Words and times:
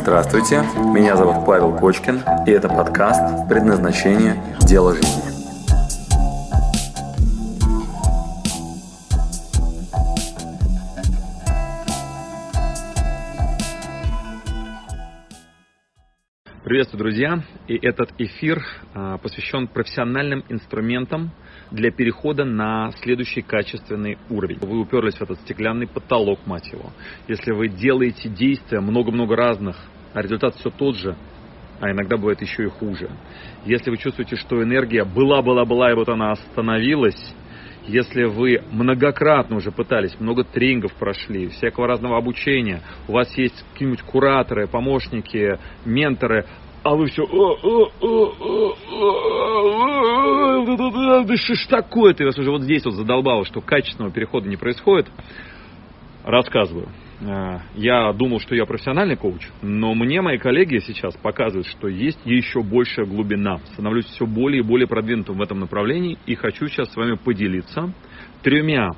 Здравствуйте, 0.00 0.62
меня 0.94 1.16
зовут 1.16 1.44
Павел 1.44 1.76
Кочкин, 1.76 2.22
и 2.46 2.50
это 2.52 2.68
подкаст 2.68 3.48
«Предназначение. 3.48 4.40
Дело 4.60 4.94
жизни». 4.94 5.28
Приветствую, 16.64 16.98
друзья! 16.98 17.42
И 17.66 17.76
этот 17.76 18.12
эфир 18.18 18.62
а, 18.94 19.16
посвящен 19.18 19.68
профессиональным 19.68 20.44
инструментам 20.48 21.30
для 21.70 21.90
перехода 21.90 22.44
на 22.44 22.92
следующий 23.02 23.42
качественный 23.42 24.18
уровень. 24.28 24.58
Вы 24.60 24.80
уперлись 24.80 25.16
в 25.16 25.22
этот 25.22 25.40
стеклянный 25.40 25.86
потолок, 25.86 26.40
мать 26.46 26.70
его. 26.70 26.90
Если 27.26 27.52
вы 27.52 27.68
делаете 27.68 28.28
действия 28.28 28.80
много-много 28.80 29.34
разных, 29.34 29.76
а 30.18 30.22
результат 30.22 30.56
все 30.56 30.70
тот 30.70 30.96
же, 30.96 31.16
а 31.80 31.92
иногда 31.92 32.16
бывает 32.16 32.42
еще 32.42 32.64
и 32.64 32.68
хуже. 32.68 33.08
Если 33.64 33.88
вы 33.88 33.98
чувствуете, 33.98 34.34
что 34.34 34.60
энергия 34.60 35.04
была-была-была, 35.04 35.92
и 35.92 35.94
вот 35.94 36.08
она 36.08 36.32
остановилась, 36.32 37.34
если 37.86 38.24
вы 38.24 38.60
многократно 38.72 39.56
уже 39.56 39.70
пытались, 39.70 40.18
много 40.18 40.42
тренингов 40.42 40.92
прошли, 40.94 41.46
всякого 41.48 41.86
разного 41.86 42.18
обучения, 42.18 42.82
у 43.06 43.12
вас 43.12 43.32
есть 43.38 43.64
какие-нибудь 43.72 44.02
кураторы, 44.02 44.66
помощники, 44.66 45.58
менторы, 45.84 46.46
а 46.82 46.96
вы 46.96 47.06
все, 47.06 47.24
да 51.26 51.36
что 51.36 51.54
ж 51.54 51.66
такое-то, 51.68 52.24
я 52.24 52.28
вас 52.28 52.38
уже 52.38 52.50
вот 52.50 52.62
здесь 52.62 52.84
вот 52.84 52.94
задолбало, 52.94 53.44
что 53.44 53.60
качественного 53.60 54.12
перехода 54.12 54.48
не 54.48 54.56
происходит, 54.56 55.06
рассказываю. 56.24 56.88
Э, 57.20 57.58
я 57.74 58.12
думал, 58.12 58.40
что 58.40 58.54
я 58.54 58.64
профессиональный 58.64 59.16
коуч, 59.16 59.42
но 59.62 59.94
мне 59.94 60.20
мои 60.20 60.38
коллеги 60.38 60.78
сейчас 60.78 61.16
показывают, 61.16 61.66
что 61.66 61.88
есть 61.88 62.20
еще 62.24 62.62
большая 62.62 63.06
глубина. 63.06 63.58
Становлюсь 63.72 64.06
все 64.06 64.26
более 64.26 64.62
и 64.62 64.66
более 64.66 64.86
продвинутым 64.86 65.38
в 65.38 65.42
этом 65.42 65.60
направлении 65.60 66.18
и 66.26 66.34
хочу 66.34 66.68
сейчас 66.68 66.92
с 66.92 66.96
вами 66.96 67.16
поделиться 67.16 67.92
тремя 68.42 68.90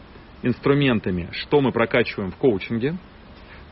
инструментами, 0.43 1.29
что 1.33 1.61
мы 1.61 1.73
прокачиваем 1.73 2.31
в 2.31 2.37
коучинге, 2.37 2.97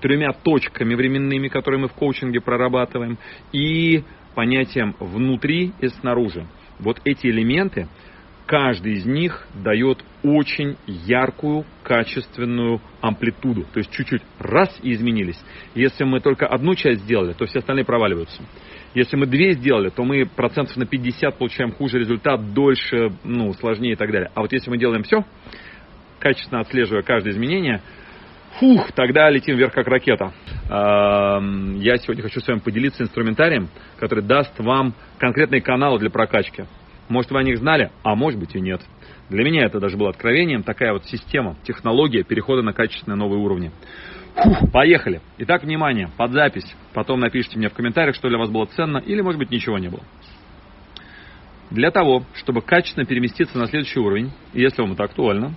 тремя 0.01 0.33
точками 0.33 0.95
временными, 0.95 1.49
которые 1.49 1.81
мы 1.81 1.89
в 1.89 1.93
коучинге 1.93 2.41
прорабатываем, 2.41 3.19
и 3.53 4.05
понятием 4.35 4.95
внутри 5.01 5.73
и 5.81 5.89
снаружи. 5.89 6.47
Вот 6.79 7.01
эти 7.05 7.27
элементы 7.27 7.89
каждый 8.49 8.95
из 8.95 9.05
них 9.05 9.47
дает 9.63 10.03
очень 10.23 10.77
яркую, 10.87 11.67
качественную 11.83 12.81
амплитуду. 13.03 13.67
То 13.75 13.79
есть 13.79 13.93
чуть-чуть 13.93 14.23
раз 14.39 14.75
и 14.83 14.95
изменились. 14.95 15.39
Если 15.75 16.05
мы 16.05 16.21
только 16.21 16.47
одну 16.47 16.75
часть 16.75 17.03
сделали, 17.03 17.35
то 17.35 17.45
все 17.45 17.59
остальные 17.59 17.85
проваливаются. 17.85 18.43
Если 18.95 19.17
мы 19.17 19.27
две 19.27 19.53
сделали, 19.53 19.91
то 19.91 20.03
мы 20.03 20.25
процентов 20.25 20.79
на 20.79 20.87
50 20.87 21.37
получаем 21.37 21.73
хуже 21.73 21.99
результат, 21.99 22.55
дольше, 22.55 23.13
ну, 23.23 23.53
сложнее 23.53 23.93
и 23.93 23.97
так 23.97 24.11
далее. 24.11 24.31
А 24.35 24.41
вот 24.41 24.51
если 24.51 24.71
мы 24.71 24.79
делаем 24.79 25.03
все, 25.03 25.27
качественно 26.19 26.63
отслеживая 26.63 27.03
каждое 27.03 27.33
изменение, 27.33 27.83
фух, 28.59 28.93
тогда 28.93 29.29
летим 29.29 29.57
вверх 29.57 29.75
как 29.75 29.87
ракета. 29.89 30.33
Я 30.71 31.97
сегодня 31.99 32.23
хочу 32.23 32.41
с 32.41 32.49
вами 32.49 32.61
поделиться 32.61 33.03
инструментарием, 33.03 33.69
который 33.99 34.25
даст 34.25 34.59
вам 34.59 34.95
конкретные 35.19 35.61
каналы 35.61 35.99
для 35.99 36.09
прокачки. 36.09 36.65
Может, 37.09 37.31
вы 37.31 37.41
о 37.41 37.43
них 37.43 37.59
знали, 37.59 37.91
а 38.03 38.15
может 38.15 38.39
быть 38.39 38.55
и 38.55 38.61
нет. 38.61 38.83
Для 39.31 39.45
меня 39.45 39.65
это 39.65 39.81
даже 39.81 39.97
было 39.97 40.11
откровением, 40.11 40.63
такая 40.63 40.93
вот 40.93 41.05
система, 41.07 41.57
технология 41.65 42.23
перехода 42.23 42.63
на 42.63 42.73
качественные 42.73 43.17
новые 43.17 43.41
уровни. 43.41 43.71
Фух, 44.35 44.71
поехали. 44.73 45.21
Итак, 45.39 45.63
внимание, 45.63 46.11
под 46.17 46.33
запись. 46.33 46.77
Потом 46.95 47.21
напишите 47.21 47.59
мне 47.59 47.69
в 47.69 47.75
комментариях, 47.75 48.15
что 48.15 48.29
для 48.29 48.39
вас 48.39 48.51
было 48.51 48.67
ценно, 48.67 48.99
или, 48.99 49.21
может 49.21 49.39
быть, 49.39 49.51
ничего 49.51 49.79
не 49.79 49.89
было. 49.89 50.03
Для 51.71 51.91
того, 51.91 52.23
чтобы 52.35 52.63
качественно 52.63 53.05
переместиться 53.05 53.59
на 53.59 53.67
следующий 53.67 54.01
уровень, 54.01 54.33
если 54.53 54.81
вам 54.81 54.93
это 54.93 55.05
актуально, 55.05 55.55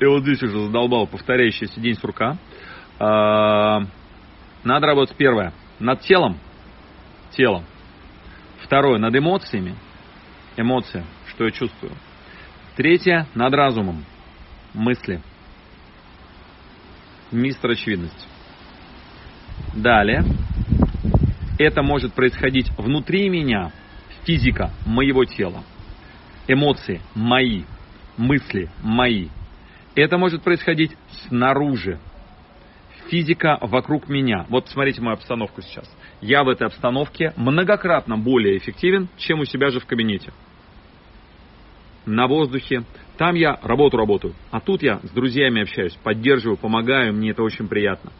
и 0.00 0.04
вот 0.04 0.22
здесь 0.22 0.42
уже 0.42 0.60
задолбал 0.60 1.06
повторяющийся 1.06 1.80
день 1.80 1.94
сурка, 1.94 2.36
а, 2.98 3.82
надо 4.64 4.86
работать 4.86 5.16
первое, 5.16 5.52
над 5.78 6.00
телом, 6.00 6.38
телом. 7.30 7.64
Второе, 8.62 8.98
над 8.98 9.14
эмоциями, 9.16 9.76
эмоция, 10.56 11.04
что 11.28 11.44
я 11.44 11.50
чувствую. 11.50 11.92
Третье, 12.76 13.26
над 13.34 13.54
разумом, 13.54 14.04
мысли. 14.74 15.20
Мистер 17.32 17.70
очевидность. 17.70 18.28
Далее, 19.74 20.24
это 21.58 21.82
может 21.82 22.12
происходить 22.12 22.70
внутри 22.76 23.28
меня, 23.28 23.72
физика 24.24 24.70
моего 24.84 25.24
тела, 25.24 25.64
эмоции 26.46 27.00
мои, 27.14 27.62
мысли 28.16 28.70
мои. 28.82 29.28
Это 29.94 30.18
может 30.18 30.42
происходить 30.42 30.92
снаружи, 31.28 31.98
физика 33.08 33.58
вокруг 33.60 34.08
меня. 34.08 34.44
Вот 34.48 34.68
смотрите 34.68 35.00
мою 35.00 35.14
обстановку 35.14 35.62
сейчас. 35.62 35.90
Я 36.20 36.44
в 36.44 36.48
этой 36.48 36.66
обстановке 36.66 37.32
многократно 37.36 38.18
более 38.18 38.58
эффективен, 38.58 39.08
чем 39.16 39.40
у 39.40 39.44
себя 39.44 39.70
же 39.70 39.80
в 39.80 39.86
кабинете 39.86 40.32
на 42.06 42.26
воздухе. 42.26 42.84
Там 43.18 43.34
я 43.34 43.58
работу 43.62 43.96
работаю, 43.96 44.34
а 44.50 44.60
тут 44.60 44.82
я 44.82 45.00
с 45.02 45.10
друзьями 45.10 45.62
общаюсь, 45.62 45.96
поддерживаю, 46.02 46.56
помогаю, 46.56 47.12
мне 47.12 47.30
это 47.30 47.42
очень 47.42 47.68
приятно. 47.68 48.12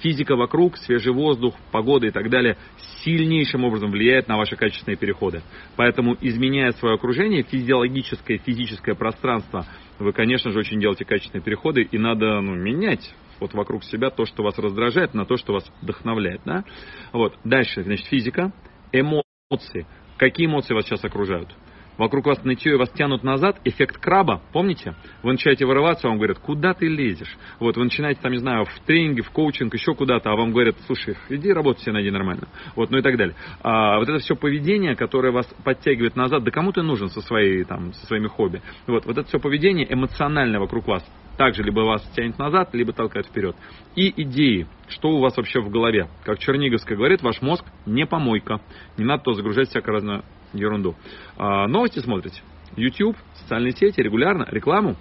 Физика 0.00 0.36
вокруг, 0.36 0.76
свежий 0.76 1.12
воздух, 1.12 1.54
погода 1.70 2.06
и 2.06 2.10
так 2.10 2.28
далее 2.28 2.56
сильнейшим 3.04 3.64
образом 3.64 3.90
влияет 3.90 4.28
на 4.28 4.36
ваши 4.36 4.56
качественные 4.56 4.96
переходы. 4.96 5.42
Поэтому, 5.76 6.16
изменяя 6.20 6.72
свое 6.72 6.94
окружение, 6.94 7.42
физиологическое, 7.42 8.38
физическое 8.38 8.94
пространство, 8.94 9.66
вы, 9.98 10.12
конечно 10.12 10.50
же, 10.50 10.58
очень 10.58 10.80
делаете 10.80 11.04
качественные 11.04 11.44
переходы, 11.44 11.82
и 11.82 11.98
надо 11.98 12.40
ну, 12.40 12.54
менять 12.54 13.14
вот 13.40 13.54
вокруг 13.54 13.84
себя 13.84 14.10
то, 14.10 14.24
что 14.24 14.42
вас 14.42 14.58
раздражает, 14.58 15.14
на 15.14 15.24
то, 15.24 15.36
что 15.36 15.52
вас 15.52 15.70
вдохновляет. 15.82 16.40
Да? 16.44 16.64
Вот. 17.12 17.34
Дальше, 17.44 17.82
значит, 17.82 18.06
физика, 18.06 18.52
эмоции. 18.92 19.86
Какие 20.16 20.46
эмоции 20.46 20.74
вас 20.74 20.84
сейчас 20.84 21.04
окружают? 21.04 21.54
Вокруг 21.98 22.26
вас 22.26 22.42
нытье 22.44 22.72
и 22.72 22.76
вас 22.76 22.90
тянут 22.90 23.22
назад, 23.22 23.60
эффект 23.64 23.98
краба, 23.98 24.40
помните? 24.52 24.94
Вы 25.22 25.32
начинаете 25.32 25.66
вырываться, 25.66 26.08
вам 26.08 26.16
говорят, 26.16 26.38
куда 26.38 26.74
ты 26.74 26.86
лезешь? 26.86 27.36
Вот, 27.60 27.76
вы 27.76 27.84
начинаете, 27.84 28.20
там, 28.20 28.32
не 28.32 28.38
знаю, 28.38 28.64
в 28.64 28.80
тренинге, 28.86 29.22
в 29.22 29.30
коучинг, 29.30 29.74
еще 29.74 29.94
куда-то, 29.94 30.30
а 30.30 30.36
вам 30.36 30.52
говорят, 30.52 30.76
слушай, 30.86 31.16
иди 31.28 31.52
работать 31.52 31.82
себе 31.82 31.92
найди 31.92 32.10
нормально. 32.10 32.48
Вот, 32.76 32.90
ну 32.90 32.98
и 32.98 33.02
так 33.02 33.16
далее. 33.16 33.34
А, 33.62 33.98
вот 33.98 34.08
это 34.08 34.18
все 34.18 34.34
поведение, 34.34 34.96
которое 34.96 35.32
вас 35.32 35.46
подтягивает 35.64 36.16
назад, 36.16 36.44
да 36.44 36.50
кому 36.50 36.72
ты 36.72 36.82
нужен 36.82 37.08
со, 37.08 37.20
своей, 37.20 37.64
там, 37.64 37.92
со 37.92 38.06
своими 38.06 38.26
хобби? 38.26 38.62
Вот, 38.86 39.06
вот 39.06 39.18
это 39.18 39.28
все 39.28 39.38
поведение 39.38 39.92
эмоциональное 39.92 40.60
вокруг 40.60 40.86
вас, 40.86 41.04
также 41.36 41.62
либо 41.62 41.80
вас 41.80 42.02
тянет 42.14 42.38
назад, 42.38 42.70
либо 42.74 42.92
толкает 42.92 43.26
вперед. 43.26 43.56
И 43.96 44.22
идеи, 44.22 44.66
что 44.88 45.08
у 45.10 45.20
вас 45.20 45.36
вообще 45.36 45.60
в 45.60 45.68
голове. 45.68 46.08
Как 46.24 46.38
Черниговская 46.38 46.96
говорит, 46.96 47.22
ваш 47.22 47.42
мозг 47.42 47.64
не 47.86 48.06
помойка. 48.06 48.60
Не 48.96 49.04
надо 49.04 49.24
то 49.24 49.32
загружать 49.32 49.68
всякое 49.68 49.92
разное 49.92 50.24
ерунду. 50.54 50.94
А, 51.36 51.66
новости 51.66 51.98
смотрите. 51.98 52.40
YouTube, 52.76 53.16
социальные 53.34 53.72
сети, 53.72 54.00
регулярно, 54.00 54.46
рекламу. 54.50 54.96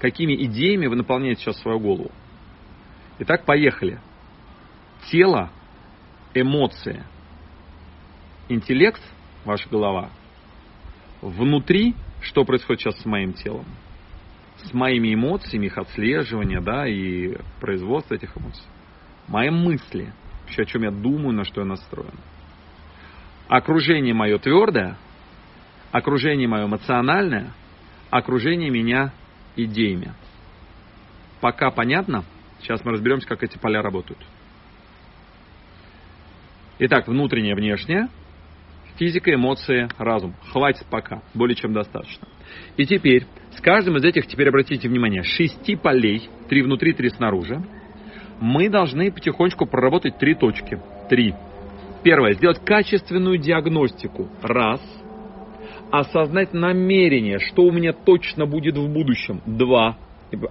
Какими 0.00 0.34
идеями 0.44 0.86
вы 0.86 0.96
наполняете 0.96 1.42
сейчас 1.42 1.60
свою 1.60 1.78
голову? 1.80 2.10
Итак, 3.20 3.44
поехали. 3.44 4.00
Тело, 5.10 5.50
эмоции, 6.34 7.02
интеллект, 8.48 9.00
ваша 9.44 9.68
голова. 9.68 10.10
Внутри, 11.20 11.94
что 12.20 12.44
происходит 12.44 12.82
сейчас 12.82 13.00
с 13.00 13.04
моим 13.04 13.32
телом? 13.32 13.66
С 14.64 14.72
моими 14.72 15.14
эмоциями, 15.14 15.66
их 15.66 15.78
отслеживание, 15.78 16.60
да, 16.60 16.86
и 16.86 17.36
производство 17.60 18.14
этих 18.14 18.36
эмоций. 18.36 18.64
Мои 19.28 19.50
мысли, 19.50 20.12
вообще 20.42 20.62
о 20.62 20.66
чем 20.66 20.82
я 20.82 20.90
думаю, 20.90 21.32
на 21.32 21.44
что 21.44 21.60
я 21.60 21.66
настроен 21.66 22.14
окружение 23.48 24.14
мое 24.14 24.38
твердое, 24.38 24.96
окружение 25.90 26.46
мое 26.46 26.66
эмоциональное, 26.66 27.52
окружение 28.10 28.70
меня 28.70 29.12
идеями. 29.56 30.12
Пока 31.40 31.70
понятно? 31.70 32.24
Сейчас 32.60 32.84
мы 32.84 32.92
разберемся, 32.92 33.26
как 33.26 33.42
эти 33.42 33.58
поля 33.58 33.82
работают. 33.82 34.20
Итак, 36.80 37.08
внутреннее, 37.08 37.54
внешнее, 37.54 38.08
физика, 38.98 39.32
эмоции, 39.32 39.88
разум. 39.98 40.34
Хватит 40.52 40.86
пока, 40.90 41.22
более 41.34 41.56
чем 41.56 41.72
достаточно. 41.72 42.28
И 42.76 42.84
теперь, 42.84 43.26
с 43.56 43.60
каждым 43.60 43.96
из 43.96 44.04
этих, 44.04 44.26
теперь 44.26 44.48
обратите 44.48 44.88
внимание, 44.88 45.22
шести 45.22 45.76
полей, 45.76 46.28
три 46.48 46.62
внутри, 46.62 46.92
три 46.92 47.08
снаружи, 47.10 47.62
мы 48.40 48.68
должны 48.68 49.10
потихонечку 49.10 49.66
проработать 49.66 50.18
три 50.18 50.34
точки. 50.34 50.80
Три. 51.08 51.34
Первое. 52.02 52.34
Сделать 52.34 52.60
качественную 52.64 53.38
диагностику. 53.38 54.28
Раз. 54.42 54.80
Осознать 55.90 56.52
намерение, 56.52 57.38
что 57.38 57.62
у 57.62 57.72
меня 57.72 57.92
точно 57.92 58.46
будет 58.46 58.76
в 58.76 58.88
будущем. 58.88 59.40
Два. 59.46 59.96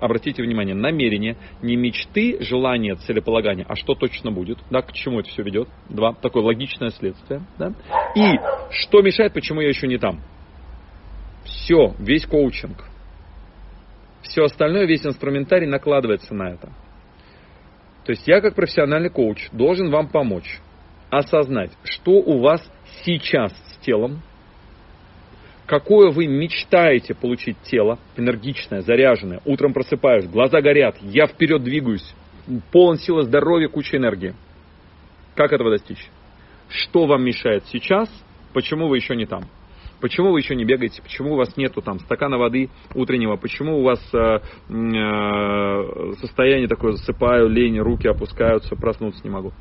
обратите 0.01 0.41
внимание, 0.41 0.73
намерение, 0.73 1.37
не 1.61 1.75
мечты, 1.75 2.37
желание, 2.41 2.95
целеполагание, 2.95 3.63
а 3.69 3.75
что 3.75 3.93
точно 3.93 4.31
будет, 4.31 4.57
да, 4.71 4.81
к 4.81 4.91
чему 4.91 5.19
это 5.19 5.29
все 5.29 5.43
ведет. 5.43 5.69
Два, 5.87 6.13
такое 6.13 6.41
логичное 6.43 6.89
следствие. 6.89 7.41
Да? 7.59 7.73
И 8.15 8.39
что 8.71 9.01
мешает, 9.01 9.33
почему 9.33 9.61
я 9.61 9.69
еще 9.69 9.87
не 9.87 9.99
там. 9.99 10.21
Все, 11.45 11.93
весь 11.99 12.25
коучинг. 12.25 12.83
Все 14.23 14.43
остальное, 14.43 14.85
весь 14.85 15.05
инструментарий 15.05 15.67
накладывается 15.67 16.33
на 16.33 16.49
это. 16.49 16.69
То 18.03 18.11
есть 18.11 18.27
я 18.27 18.41
как 18.41 18.55
профессиональный 18.55 19.09
коуч 19.09 19.49
должен 19.51 19.91
вам 19.91 20.07
помочь 20.09 20.59
осознать, 21.09 21.71
что 21.83 22.11
у 22.11 22.39
вас 22.39 22.61
сейчас 23.03 23.53
с 23.53 23.85
телом, 23.85 24.21
какое 25.65 26.11
вы 26.11 26.27
мечтаете 26.27 27.13
получить 27.13 27.57
тело, 27.63 27.99
энергичное, 28.15 28.81
заряженное, 28.81 29.41
утром 29.45 29.73
просыпаюсь, 29.73 30.27
глаза 30.27 30.61
горят, 30.61 30.97
я 31.01 31.27
вперед 31.27 31.63
двигаюсь, 31.63 32.15
полон 32.71 32.97
силы 32.97 33.23
здоровья, 33.23 33.67
куча 33.67 33.97
энергии. 33.97 34.35
Как 35.35 35.53
этого 35.53 35.69
достичь? 35.69 36.09
Что 36.69 37.05
вам 37.05 37.23
мешает 37.23 37.63
сейчас, 37.67 38.09
почему 38.53 38.87
вы 38.87 38.97
еще 38.97 39.15
не 39.15 39.25
там? 39.25 39.43
Почему 39.99 40.31
вы 40.31 40.39
еще 40.39 40.55
не 40.55 40.63
бегаете? 40.63 41.01
Почему 41.01 41.33
у 41.33 41.37
вас 41.37 41.57
нету 41.57 41.81
там 41.81 41.99
стакана 41.99 42.37
воды 42.37 42.69
утреннего? 42.93 43.35
Почему 43.35 43.79
у 43.79 43.83
вас 43.83 43.99
э, 44.13 44.39
э, 44.69 46.13
состояние 46.21 46.67
такое 46.67 46.91
засыпаю, 46.91 47.49
лень, 47.49 47.79
руки 47.79 48.07
опускаются, 48.07 48.75
проснуться 48.75 49.23
не 49.23 49.31
могу? 49.31 49.53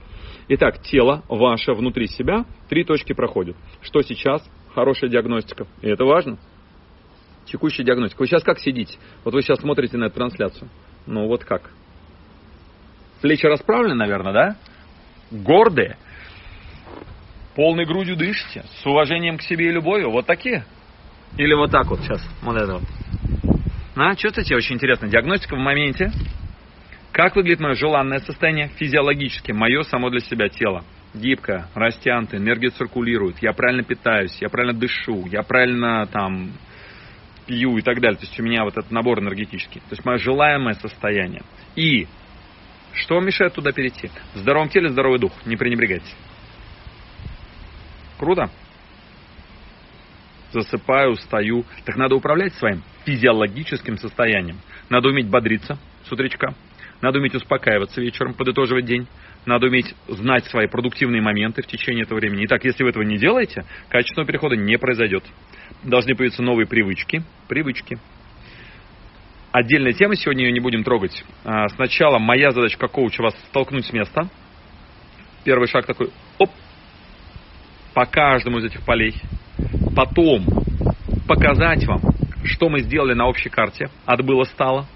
Итак, 0.48 0.80
тело 0.82 1.24
ваше 1.28 1.72
внутри 1.72 2.06
себя, 2.06 2.44
три 2.68 2.84
точки 2.84 3.12
проходят. 3.12 3.56
Что 3.82 4.02
сейчас? 4.02 4.48
Хорошая 4.74 5.10
диагностика. 5.10 5.66
И 5.82 5.88
это 5.88 6.04
важно. 6.04 6.38
Текущая 7.46 7.82
диагностика. 7.82 8.20
Вы 8.20 8.26
сейчас 8.26 8.44
как 8.44 8.58
сидите? 8.58 8.98
Вот 9.24 9.34
вы 9.34 9.42
сейчас 9.42 9.60
смотрите 9.60 9.96
на 9.96 10.04
эту 10.04 10.16
трансляцию. 10.16 10.68
Ну 11.06 11.26
вот 11.26 11.44
как? 11.44 11.70
Плечи 13.22 13.46
расправлены, 13.46 13.94
наверное, 13.94 14.32
да? 14.32 14.56
Гордые. 15.30 15.96
Полной 17.56 17.86
грудью 17.86 18.16
дышите. 18.16 18.64
С 18.82 18.86
уважением 18.86 19.38
к 19.38 19.42
себе 19.42 19.68
и 19.68 19.72
любовью. 19.72 20.10
Вот 20.10 20.26
такие. 20.26 20.64
Или 21.38 21.54
вот 21.54 21.70
так 21.70 21.86
вот 21.86 22.00
сейчас. 22.00 22.22
Вот 22.42 22.56
это 22.56 22.74
вот. 22.74 22.82
А, 23.96 24.14
чувствуете? 24.14 24.54
Очень 24.54 24.76
интересно. 24.76 25.08
Диагностика 25.08 25.56
в 25.56 25.58
моменте. 25.58 26.12
Как 27.12 27.34
выглядит 27.34 27.60
мое 27.60 27.74
желанное 27.74 28.18
состояние 28.18 28.68
физиологически, 28.68 29.52
мое 29.52 29.82
само 29.84 30.10
для 30.10 30.20
себя 30.20 30.48
тело? 30.48 30.84
Гибкое, 31.14 31.66
растянутое, 31.74 32.40
энергия 32.40 32.68
циркулирует, 32.68 33.38
я 33.40 33.52
правильно 33.52 33.82
питаюсь, 33.82 34.36
я 34.40 34.50
правильно 34.50 34.78
дышу, 34.78 35.26
я 35.26 35.42
правильно 35.42 36.06
там 36.06 36.52
пью 37.46 37.78
и 37.78 37.82
так 37.82 38.00
далее. 38.00 38.18
То 38.18 38.26
есть 38.26 38.38
у 38.38 38.42
меня 38.42 38.64
вот 38.64 38.76
этот 38.76 38.90
набор 38.90 39.20
энергетический. 39.20 39.80
То 39.80 39.92
есть 39.92 40.04
мое 40.04 40.18
желаемое 40.18 40.74
состояние. 40.74 41.42
И 41.74 42.06
что 42.92 43.20
мешает 43.20 43.54
туда 43.54 43.72
перейти? 43.72 44.10
В 44.34 44.38
здоровом 44.38 44.68
теле 44.68 44.88
здоровый 44.88 45.18
дух. 45.18 45.32
Не 45.46 45.56
пренебрегайте. 45.56 46.12
Круто? 48.18 48.50
Засыпаю, 50.52 51.12
устаю. 51.12 51.64
Так 51.84 51.96
надо 51.96 52.14
управлять 52.14 52.54
своим 52.54 52.82
физиологическим 53.04 53.98
состоянием. 53.98 54.58
Надо 54.88 55.08
уметь 55.08 55.28
бодриться 55.28 55.78
с 56.04 56.12
утречка. 56.12 56.54
Надо 57.02 57.18
уметь 57.18 57.34
успокаиваться 57.34 58.00
вечером, 58.00 58.34
подытоживать 58.34 58.86
день. 58.86 59.06
Надо 59.44 59.66
уметь 59.66 59.94
знать 60.08 60.44
свои 60.46 60.66
продуктивные 60.66 61.22
моменты 61.22 61.62
в 61.62 61.66
течение 61.66 62.04
этого 62.04 62.18
времени. 62.18 62.46
Итак, 62.46 62.64
если 62.64 62.82
вы 62.82 62.90
этого 62.90 63.02
не 63.02 63.18
делаете, 63.18 63.64
качественного 63.88 64.26
перехода 64.26 64.56
не 64.56 64.78
произойдет. 64.78 65.24
Должны 65.84 66.14
появиться 66.14 66.42
новые 66.42 66.66
привычки. 66.66 67.22
Привычки. 67.48 67.98
Отдельная 69.52 69.92
тема, 69.92 70.16
сегодня 70.16 70.46
ее 70.46 70.52
не 70.52 70.60
будем 70.60 70.84
трогать. 70.84 71.24
А, 71.44 71.68
сначала 71.68 72.18
моя 72.18 72.50
задача 72.50 72.78
как 72.78 72.92
коуча 72.92 73.22
вас 73.22 73.34
столкнуть 73.48 73.86
с 73.86 73.92
места. 73.92 74.28
Первый 75.44 75.68
шаг 75.68 75.86
такой, 75.86 76.10
оп, 76.38 76.50
по 77.94 78.04
каждому 78.04 78.58
из 78.58 78.64
этих 78.64 78.84
полей. 78.84 79.14
Потом 79.94 80.44
показать 81.26 81.86
вам, 81.86 82.00
что 82.44 82.68
мы 82.68 82.80
сделали 82.80 83.14
на 83.14 83.26
общей 83.26 83.48
карте, 83.48 83.88
от 84.04 84.24
было 84.24 84.44
стало 84.44 84.86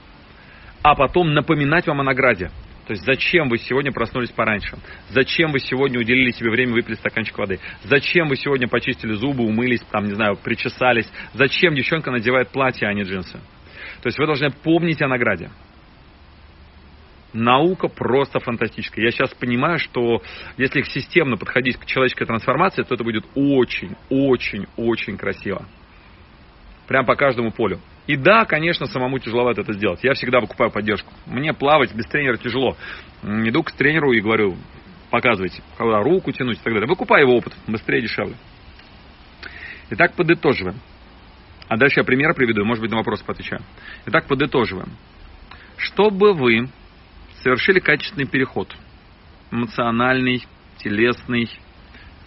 а 0.83 0.95
потом 0.95 1.35
напоминать 1.35 1.87
вам 1.87 2.01
о 2.01 2.05
награде. 2.05 2.51
То 2.87 2.93
есть 2.93 3.05
зачем 3.05 3.49
вы 3.49 3.59
сегодня 3.59 3.93
проснулись 3.93 4.33
пораньше? 4.33 4.77
Зачем 5.11 5.53
вы 5.53 5.61
сегодня 5.61 6.01
уделили 6.01 6.33
себе 6.33 6.51
время 6.51 6.73
выпить 6.73 6.99
стаканчик 6.99 7.39
воды? 7.39 7.61
Зачем 7.85 8.29
вы 8.29 8.37
сегодня 8.37 8.67
почистили 8.67 9.13
зубы, 9.13 9.45
умылись, 9.45 9.81
там, 9.93 10.07
не 10.07 10.15
знаю, 10.15 10.37
причесались? 10.37 11.09
Зачем 11.33 11.75
девчонка 11.75 12.11
надевает 12.11 12.49
платье, 12.49 12.89
а 12.89 12.93
не 12.93 13.03
джинсы? 13.03 13.39
То 14.03 14.07
есть 14.07 14.19
вы 14.19 14.27
должны 14.27 14.51
помнить 14.51 15.01
о 15.03 15.09
награде. 15.09 15.51
Наука 17.33 17.87
просто 17.87 18.41
фантастическая. 18.41 19.05
Я 19.05 19.13
сейчас 19.13 19.33
понимаю, 19.35 19.79
что 19.79 20.21
если 20.57 20.83
системно 20.83 21.37
подходить 21.37 21.77
к 21.77 21.87
человеческой 21.87 22.27
трансформации, 22.27 22.83
то 22.83 22.95
это 22.97 23.05
будет 23.05 23.25
очень, 23.37 23.95
очень, 24.09 24.67
очень 24.77 25.17
красиво. 25.17 25.65
Прям 26.91 27.07
по 27.07 27.15
каждому 27.15 27.53
полю. 27.53 27.79
И 28.09 28.17
да, 28.17 28.45
конечно, 28.45 28.87
самому 28.87 29.21
тяжеловато 29.21 29.61
это 29.61 29.75
сделать. 29.75 30.03
Я 30.03 30.15
всегда 30.15 30.41
выкупаю 30.41 30.73
поддержку. 30.73 31.13
Мне 31.25 31.53
плавать 31.55 31.95
без 31.95 32.05
тренера 32.07 32.37
тяжело. 32.37 32.77
Иду 33.23 33.63
к 33.63 33.71
тренеру 33.71 34.11
и 34.11 34.21
говорю, 34.21 34.57
показывайте, 35.09 35.63
когда 35.79 36.03
руку 36.03 36.33
тянуть 36.33 36.59
и 36.59 36.61
так 36.61 36.73
далее. 36.73 36.89
Выкупай 36.89 37.23
его 37.23 37.37
опыт, 37.37 37.55
быстрее, 37.69 38.03
дешевле. 38.03 38.35
Итак, 39.91 40.15
подытоживаем. 40.17 40.81
А 41.69 41.77
дальше 41.77 42.01
я 42.01 42.05
пример 42.05 42.35
приведу, 42.35 42.65
может 42.65 42.83
быть, 42.83 42.91
на 42.91 42.97
вопросы 42.97 43.25
поотвечаю. 43.25 43.63
Итак, 44.07 44.27
подытоживаем. 44.27 44.91
Чтобы 45.77 46.33
вы 46.33 46.71
совершили 47.45 47.79
качественный 47.79 48.27
переход, 48.27 48.77
эмоциональный, 49.53 50.45
телесный, 50.79 51.49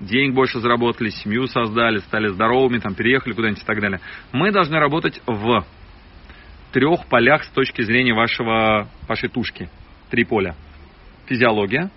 денег 0.05 0.33
больше 0.33 0.59
заработали, 0.59 1.09
семью 1.09 1.47
создали, 1.47 2.00
стали 2.00 2.27
здоровыми, 2.29 2.79
там, 2.79 2.95
переехали 2.95 3.33
куда-нибудь 3.33 3.63
и 3.63 3.65
так 3.65 3.79
далее. 3.79 4.00
Мы 4.31 4.51
должны 4.51 4.77
работать 4.79 5.21
в 5.25 5.65
трех 6.71 7.07
полях 7.07 7.44
с 7.44 7.50
точки 7.50 7.81
зрения 7.81 8.13
вашего, 8.13 8.88
вашей 9.07 9.29
тушки. 9.29 9.69
Три 10.09 10.25
поля. 10.25 10.55
Физиология, 11.27 11.89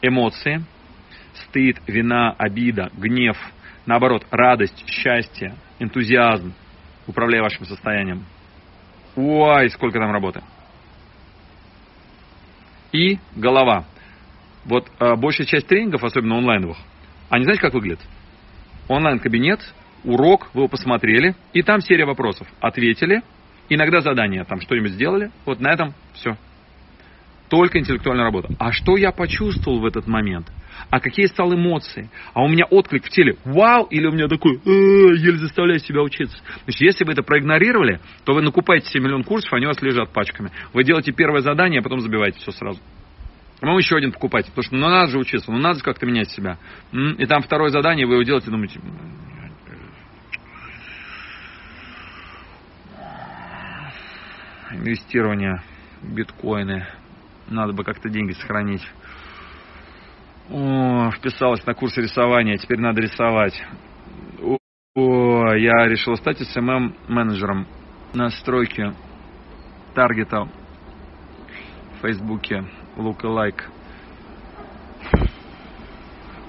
эмоции, 0.00 0.64
стыд, 1.34 1.78
вина, 1.86 2.32
обида, 2.32 2.90
гнев, 2.94 3.36
наоборот, 3.86 4.26
радость, 4.30 4.84
счастье, 4.86 5.56
энтузиазм, 5.78 6.54
управляя 7.06 7.42
вашим 7.42 7.64
состоянием. 7.66 8.24
Ой, 9.16 9.70
сколько 9.70 9.98
там 9.98 10.10
работы 10.10 10.42
и 12.94 13.18
голова. 13.34 13.84
Вот 14.64 14.88
э, 14.98 15.16
большая 15.16 15.46
часть 15.46 15.66
тренингов, 15.66 16.04
особенно 16.04 16.38
онлайновых, 16.38 16.78
они 17.28 17.44
знаете, 17.44 17.60
как 17.60 17.74
выглядят? 17.74 18.00
Онлайн-кабинет, 18.88 19.60
урок, 20.04 20.48
вы 20.54 20.60
его 20.60 20.68
посмотрели, 20.68 21.34
и 21.52 21.62
там 21.62 21.80
серия 21.80 22.06
вопросов. 22.06 22.46
Ответили, 22.60 23.22
иногда 23.68 24.00
задания, 24.00 24.44
там 24.44 24.60
что-нибудь 24.60 24.92
сделали, 24.92 25.32
вот 25.44 25.60
на 25.60 25.72
этом 25.72 25.92
все. 26.14 26.36
Только 27.48 27.78
интеллектуальная 27.78 28.24
работа. 28.24 28.54
А 28.58 28.72
что 28.72 28.96
я 28.96 29.10
почувствовал 29.10 29.80
в 29.80 29.86
этот 29.86 30.06
момент? 30.06 30.46
А 30.90 31.00
какие 31.00 31.26
стал 31.26 31.52
эмоции? 31.54 32.10
А 32.32 32.42
у 32.42 32.48
меня 32.48 32.64
отклик 32.66 33.04
в 33.04 33.08
теле 33.08 33.36
«Вау!» 33.44 33.84
или 33.86 34.06
у 34.06 34.12
меня 34.12 34.28
такой 34.28 34.56
«Э, 34.56 34.70
«Еле 34.70 35.38
заставляю 35.38 35.80
себя 35.80 36.02
учиться». 36.02 36.38
Значит, 36.64 36.80
если 36.80 37.04
вы 37.04 37.12
это 37.12 37.22
проигнорировали, 37.22 38.00
то 38.24 38.34
вы 38.34 38.42
накупаете 38.42 38.88
себе 38.88 39.04
миллион 39.04 39.24
курсов, 39.24 39.52
они 39.52 39.66
у 39.66 39.68
вас 39.68 39.80
лежат 39.82 40.12
пачками. 40.12 40.50
Вы 40.72 40.84
делаете 40.84 41.12
первое 41.12 41.40
задание, 41.40 41.80
а 41.80 41.82
потом 41.82 42.00
забиваете 42.00 42.38
все 42.38 42.52
сразу. 42.52 42.80
А 43.58 43.60
потом 43.60 43.78
еще 43.78 43.96
один 43.96 44.12
покупайте, 44.12 44.50
потому 44.50 44.64
что 44.64 44.74
ну 44.76 44.88
надо 44.88 45.12
же 45.12 45.18
учиться, 45.18 45.50
ну 45.50 45.58
надо 45.58 45.78
же 45.78 45.84
как-то 45.84 46.06
менять 46.06 46.30
себя. 46.30 46.58
И 46.92 47.24
там 47.26 47.42
второе 47.42 47.70
задание, 47.70 48.06
вы 48.06 48.14
его 48.14 48.22
делаете, 48.22 48.50
думаете, 48.50 48.80
инвестирование, 54.70 55.62
биткоины, 56.02 56.86
надо 57.48 57.72
бы 57.72 57.84
как-то 57.84 58.08
деньги 58.08 58.32
сохранить. 58.32 58.82
О, 60.50 61.10
вписалась 61.10 61.64
на 61.64 61.74
курсы 61.74 62.02
рисования, 62.02 62.58
теперь 62.58 62.78
надо 62.78 63.00
рисовать. 63.00 63.60
О, 64.94 65.54
я 65.54 65.88
решил 65.88 66.16
стать 66.16 66.40
SMM-менеджером 66.42 67.66
настройки 68.12 68.92
таргета 69.94 70.44
в 70.44 72.02
Фейсбуке, 72.02 72.64
lookalike. 72.96 73.62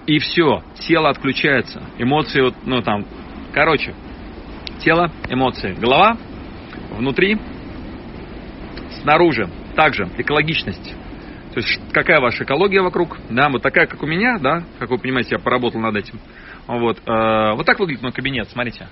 И 0.07 0.19
все, 0.19 0.61
тело 0.87 1.09
отключается, 1.09 1.81
эмоции, 1.97 2.41
вот, 2.41 2.53
ну 2.65 2.81
там, 2.81 3.05
короче, 3.53 3.95
тело, 4.79 5.09
эмоции, 5.29 5.73
голова, 5.73 6.17
внутри, 6.91 7.39
снаружи, 9.01 9.49
также 9.75 10.03
экологичность. 10.17 10.93
То 11.55 11.61
есть 11.61 11.79
какая 11.93 12.19
ваша 12.19 12.43
экология 12.43 12.81
вокруг, 12.81 13.17
да, 13.29 13.47
вот 13.47 13.61
такая, 13.61 13.87
как 13.87 14.03
у 14.03 14.05
меня, 14.05 14.37
да, 14.39 14.65
как 14.77 14.89
вы 14.89 14.97
понимаете, 14.97 15.35
я 15.35 15.39
поработал 15.39 15.79
над 15.79 15.95
этим. 15.95 16.19
Вот, 16.67 16.97
э, 16.97 17.53
вот 17.55 17.65
так 17.65 17.79
выглядит 17.79 18.03
мой 18.03 18.11
кабинет, 18.11 18.49
смотрите. 18.49 18.89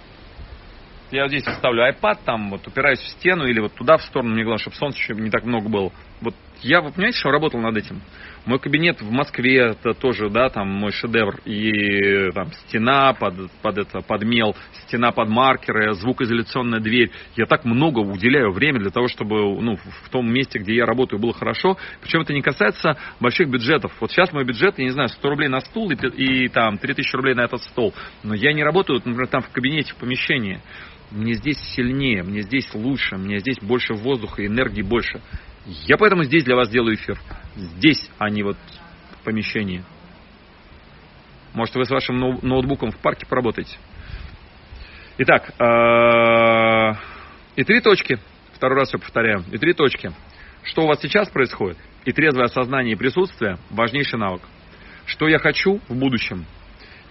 я 1.12 1.28
здесь 1.28 1.44
ставлю 1.44 1.84
iPad, 1.92 2.20
там 2.24 2.50
вот 2.52 2.66
упираюсь 2.66 3.02
в 3.02 3.10
стену 3.10 3.46
или 3.46 3.60
вот 3.60 3.74
туда 3.76 3.98
в 3.98 4.04
сторону, 4.04 4.32
мне 4.32 4.44
главное, 4.44 4.62
чтобы 4.62 4.78
солнца 4.78 4.98
еще 4.98 5.14
не 5.14 5.30
так 5.30 5.44
много 5.44 5.68
было. 5.68 5.92
Вот 6.22 6.36
я, 6.62 6.82
вы 6.82 6.92
понимаете, 6.92 7.20
что 7.20 7.32
работал 7.32 7.60
над 7.60 7.76
этим? 7.76 8.02
Мой 8.46 8.60
кабинет 8.60 9.02
в 9.02 9.10
Москве, 9.12 9.72
это 9.72 9.94
тоже, 9.94 10.30
да, 10.30 10.50
там 10.50 10.68
мой 10.68 10.92
шедевр. 10.92 11.40
И 11.46 12.32
там 12.32 12.52
стена 12.54 13.14
под, 13.14 13.52
под, 13.62 13.78
это, 13.78 14.02
под 14.02 14.24
мел, 14.24 14.56
стена 14.86 15.12
под 15.12 15.30
маркеры, 15.30 15.94
звукоизоляционная 15.94 16.80
дверь. 16.80 17.12
Я 17.36 17.46
так 17.46 17.66
много 17.66 18.00
уделяю 18.00 18.52
времени 18.52 18.84
для 18.84 18.92
того, 18.92 19.08
чтобы 19.08 19.62
ну, 19.62 19.76
в 19.76 20.10
том 20.10 20.32
месте, 20.32 20.60
где 20.60 20.76
я 20.76 20.86
работаю, 20.86 21.20
было 21.20 21.34
хорошо. 21.34 21.78
Причем 22.02 22.22
это 22.22 22.34
не 22.34 22.42
касается 22.42 22.98
больших 23.20 23.50
бюджетов. 23.50 23.94
Вот 24.00 24.12
сейчас 24.12 24.32
мой 24.34 24.46
бюджет, 24.46 24.78
я 24.78 24.86
не 24.86 24.92
знаю, 24.92 25.10
100 25.10 25.30
рублей 25.30 25.50
на 25.50 25.60
стул 25.62 25.92
и, 25.92 25.96
и 25.96 26.48
там 26.50 26.78
3000 26.78 27.16
рублей 27.16 27.36
на 27.36 27.42
этот 27.42 27.62
стол. 27.64 27.94
Но 28.24 28.34
я 28.34 28.54
не 28.54 28.64
работаю, 28.64 29.00
например, 29.00 29.28
там 29.28 29.42
в 29.42 29.50
кабинете, 29.50 29.94
в 29.94 29.98
помещении 29.98 30.62
мне 31.12 31.34
здесь 31.34 31.60
сильнее, 31.76 32.24
мне 32.24 32.42
здесь 32.42 32.74
лучше, 32.74 33.18
мне 33.18 33.40
здесь 33.40 33.60
больше 33.62 33.94
воздуха, 33.94 34.46
энергии 34.46 34.82
больше. 34.82 35.22
Я 35.66 35.98
поэтому 35.98 36.24
здесь 36.24 36.44
для 36.44 36.56
вас 36.56 36.70
делаю 36.70 36.96
эфир. 36.96 37.18
Здесь, 37.56 38.10
а 38.18 38.30
не 38.30 38.44
вот 38.44 38.58
в 39.20 39.24
помещении. 39.24 39.84
Может, 41.54 41.76
вы 41.76 41.86
с 41.86 41.90
вашим 41.90 42.20
ноутбуком 42.42 42.92
в 42.92 42.98
парке 42.98 43.26
поработаете. 43.26 43.78
Итак, 45.20 45.54
э, 45.60 46.94
и 47.56 47.64
три 47.64 47.80
точки. 47.80 48.20
Второй 48.54 48.80
раз 48.80 48.90
все 48.90 48.98
повторяю. 48.98 49.44
И 49.52 49.58
три 49.58 49.74
точки. 49.74 50.12
Что 50.64 50.84
у 50.84 50.88
вас 50.88 51.00
сейчас 51.02 51.30
происходит? 51.30 51.78
И 52.06 52.12
трезвое 52.12 52.46
осознание 52.46 52.94
и 52.94 52.98
присутствие– 52.98 53.58
важнейший 53.70 54.20
навык. 54.20 54.42
Что 55.06 55.28
я 55.28 55.38
хочу 55.38 55.80
в 55.88 55.96
будущем? 55.96 56.46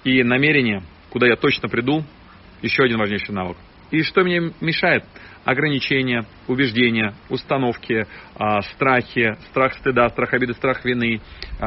И 0.05 0.23
намерение, 0.23 0.83
куда 1.11 1.27
я 1.27 1.37
точно 1.37 1.69
приду– 1.69 2.05
еще 2.63 2.85
один 2.85 2.99
важнейший 2.99 3.35
навык. 3.35 3.57
И 3.93 4.03
что 4.03 4.25
мне 4.25 4.53
мешает? 4.63 5.05
Ограничения, 5.45 6.25
убеждения, 6.49 7.15
установки, 7.29 8.07
э, 8.39 8.61
страхи, 8.75 9.37
страх 9.51 9.75
стыда, 9.75 10.09
страх 10.09 10.33
обиды, 10.33 10.55
страх 10.55 10.83
вины, 10.85 11.21
э, 11.61 11.65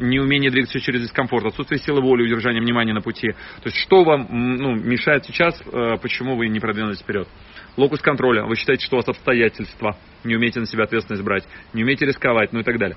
неумение 0.00 0.50
двигаться 0.50 0.80
через 0.80 1.02
дискомфорт, 1.02 1.46
отсутствие 1.46 1.78
силы 1.78 2.00
воли, 2.00 2.24
удержание 2.24 2.60
внимания 2.60 2.92
на 2.92 3.00
пути. 3.00 3.30
То 3.30 3.66
есть 3.66 3.76
что 3.76 4.02
вам 4.02 4.26
ну, 4.28 4.74
мешает 4.74 5.24
сейчас, 5.24 5.60
э, 5.60 5.96
почему 6.02 6.36
вы 6.36 6.48
не 6.48 6.58
продвинулись 6.58 7.00
вперед? 7.00 7.28
Локус 7.76 8.00
контроля. 8.00 8.44
Вы 8.44 8.56
считаете, 8.56 8.84
что 8.84 8.96
у 8.96 8.98
вас 8.98 9.08
обстоятельства, 9.08 9.96
не 10.24 10.34
умеете 10.34 10.58
на 10.58 10.66
себя 10.66 10.84
ответственность 10.84 11.22
брать, 11.22 11.44
не 11.74 11.84
умеете 11.84 12.06
рисковать, 12.06 12.52
ну 12.52 12.60
и 12.60 12.64
так 12.64 12.78
далее. 12.78 12.96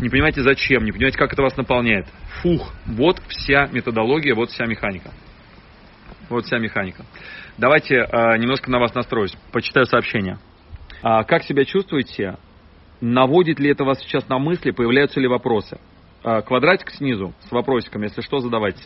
Не 0.00 0.08
понимаете 0.08 0.42
зачем, 0.42 0.84
не 0.84 0.90
понимаете, 0.90 1.18
как 1.18 1.32
это 1.32 1.42
вас 1.42 1.56
наполняет. 1.56 2.06
Фух, 2.42 2.74
вот 2.86 3.22
вся 3.28 3.68
методология, 3.72 4.34
вот 4.34 4.50
вся 4.50 4.66
механика. 4.66 5.12
Вот 6.32 6.46
вся 6.46 6.58
механика. 6.58 7.04
Давайте 7.58 7.96
э, 7.96 8.38
немножко 8.38 8.70
на 8.70 8.78
вас 8.78 8.94
настроюсь. 8.94 9.36
Почитаю 9.52 9.84
сообщение. 9.84 10.38
А, 11.02 11.24
как 11.24 11.42
себя 11.42 11.66
чувствуете? 11.66 12.38
Наводит 13.02 13.60
ли 13.60 13.70
это 13.70 13.84
вас 13.84 14.00
сейчас 14.00 14.26
на 14.30 14.38
мысли? 14.38 14.70
Появляются 14.70 15.20
ли 15.20 15.28
вопросы? 15.28 15.78
А, 16.24 16.40
квадратик 16.40 16.90
снизу 16.90 17.34
с 17.46 17.52
вопросиком, 17.52 18.02
если 18.02 18.22
что, 18.22 18.38
задавайте. 18.38 18.82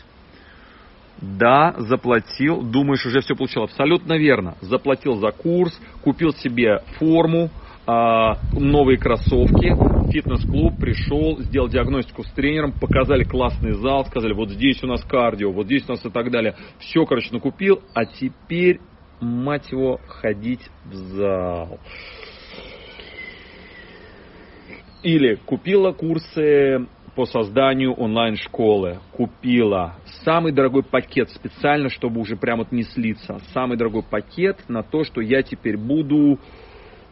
Да, 1.21 1.73
заплатил. 1.77 2.61
Думаешь, 2.61 3.05
уже 3.05 3.21
все 3.21 3.33
получил? 3.33 3.63
Абсолютно 3.63 4.17
верно. 4.17 4.55
Заплатил 4.59 5.15
за 5.15 5.31
курс, 5.31 5.79
купил 6.03 6.33
себе 6.33 6.83
форму, 6.99 7.49
новые 7.87 8.97
кроссовки, 8.97 9.73
фитнес-клуб, 10.11 10.77
пришел, 10.77 11.39
сделал 11.39 11.69
диагностику 11.69 12.23
с 12.23 12.31
тренером, 12.31 12.73
показали 12.73 13.23
классный 13.23 13.71
зал, 13.71 14.05
сказали, 14.05 14.33
вот 14.33 14.49
здесь 14.49 14.83
у 14.83 14.87
нас 14.87 15.03
кардио, 15.03 15.51
вот 15.51 15.67
здесь 15.67 15.85
у 15.87 15.93
нас 15.93 16.05
и 16.05 16.09
так 16.09 16.29
далее. 16.29 16.55
Все, 16.79 17.05
короче, 17.05 17.29
накупил, 17.31 17.81
а 17.93 18.05
теперь, 18.05 18.81
мать 19.21 19.71
его, 19.71 19.99
ходить 20.07 20.69
в 20.85 20.93
зал. 20.93 21.79
Или 25.03 25.35
купила 25.35 25.93
курсы 25.93 26.87
по 27.15 27.25
созданию 27.25 27.93
онлайн-школы. 27.93 28.99
Купила 29.11 29.95
самый 30.23 30.51
дорогой 30.51 30.83
пакет 30.83 31.29
специально, 31.29 31.89
чтобы 31.89 32.19
уже 32.19 32.35
прям 32.35 32.59
вот 32.59 32.71
не 32.71 32.83
слиться. 32.83 33.39
Самый 33.53 33.77
дорогой 33.77 34.03
пакет 34.03 34.57
на 34.67 34.83
то, 34.83 35.03
что 35.03 35.21
я 35.21 35.41
теперь 35.41 35.77
буду 35.77 36.39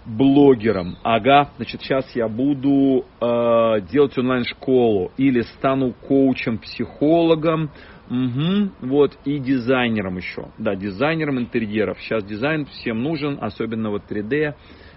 блогером. 0.05 0.97
Ага, 1.03 1.49
значит, 1.57 1.81
сейчас 1.81 2.15
я 2.15 2.27
буду 2.27 3.05
э, 3.19 3.81
делать 3.91 4.17
онлайн-школу 4.17 5.11
или 5.17 5.41
стану 5.41 5.93
коучем, 5.93 6.59
психологом, 6.59 7.71
угу, 8.09 8.71
вот, 8.81 9.17
и 9.25 9.39
дизайнером 9.39 10.17
еще. 10.17 10.49
Да, 10.57 10.75
дизайнером 10.75 11.39
интерьеров. 11.39 11.99
Сейчас 12.01 12.23
дизайн 12.23 12.65
всем 12.65 13.01
нужен, 13.01 13.39
особенно 13.41 13.89
вот 13.89 14.03
3D. 14.09 14.53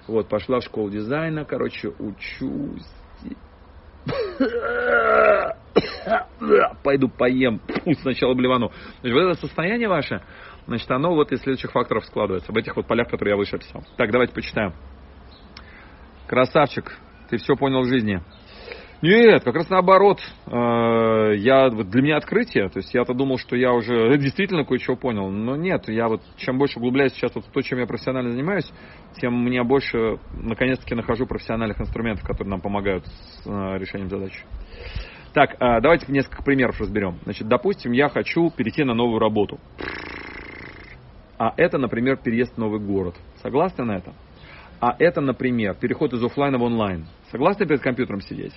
Вот, 0.06 0.28
пошла 0.28 0.60
в 0.60 0.64
школу 0.64 0.90
дизайна, 0.90 1.44
короче, 1.44 1.92
учусь. 1.98 2.86
Пойду 6.82 7.08
поем, 7.08 7.60
сначала 8.00 8.34
блевану. 8.34 8.72
Значит, 9.00 9.14
вот 9.14 9.30
это 9.30 9.40
состояние 9.40 9.88
ваше, 9.88 10.22
значит, 10.66 10.90
оно 10.90 11.14
вот 11.14 11.32
из 11.32 11.42
следующих 11.42 11.72
факторов 11.72 12.04
складывается, 12.06 12.52
в 12.52 12.56
этих 12.56 12.76
вот 12.76 12.86
полях, 12.86 13.08
которые 13.08 13.32
я 13.32 13.36
выше 13.36 13.56
описал. 13.56 13.84
Так, 13.96 14.10
давайте 14.10 14.34
почитаем. 14.34 14.72
Красавчик, 16.28 16.98
ты 17.30 17.38
все 17.38 17.56
понял 17.56 17.80
в 17.80 17.88
жизни. 17.88 18.20
Нет, 19.00 19.44
как 19.44 19.54
раз 19.54 19.70
наоборот. 19.70 20.18
Э, 20.46 21.34
я, 21.36 21.70
для 21.70 22.02
меня 22.02 22.16
открытие. 22.16 22.68
То 22.68 22.80
есть 22.80 22.92
я-то 22.92 23.14
думал, 23.14 23.38
что 23.38 23.56
я 23.56 23.72
уже 23.72 24.18
действительно 24.18 24.64
кое-что 24.64 24.96
понял. 24.96 25.30
Но 25.30 25.56
нет, 25.56 25.88
я 25.88 26.08
вот 26.08 26.20
чем 26.36 26.58
больше 26.58 26.78
углубляюсь 26.80 27.12
сейчас 27.12 27.34
вот 27.34 27.46
в 27.46 27.50
то, 27.50 27.62
чем 27.62 27.78
я 27.78 27.86
профессионально 27.86 28.32
занимаюсь, 28.32 28.70
тем 29.20 29.42
мне 29.42 29.62
больше, 29.62 30.18
наконец-таки, 30.32 30.94
нахожу 30.94 31.26
профессиональных 31.26 31.80
инструментов, 31.80 32.26
которые 32.26 32.50
нам 32.50 32.60
помогают 32.60 33.06
с 33.06 33.46
э, 33.46 33.78
решением 33.78 34.10
задач. 34.10 34.32
Так, 35.32 35.54
э, 35.54 35.80
давайте 35.80 36.10
несколько 36.12 36.42
примеров 36.42 36.80
разберем. 36.80 37.20
Значит, 37.22 37.48
допустим, 37.48 37.92
я 37.92 38.08
хочу 38.08 38.50
перейти 38.50 38.84
на 38.84 38.94
новую 38.94 39.20
работу. 39.20 39.58
А 41.38 41.54
это, 41.56 41.78
например, 41.78 42.16
переезд 42.16 42.54
в 42.54 42.58
новый 42.58 42.80
город. 42.80 43.14
Согласны 43.42 43.84
на 43.84 43.96
это? 43.96 44.12
А 44.80 44.94
это, 44.98 45.20
например, 45.20 45.74
переход 45.74 46.12
из 46.12 46.22
офлайна 46.22 46.58
в 46.58 46.62
онлайн. 46.62 47.06
Согласны 47.30 47.66
перед 47.66 47.80
компьютером 47.80 48.20
сидеть? 48.20 48.52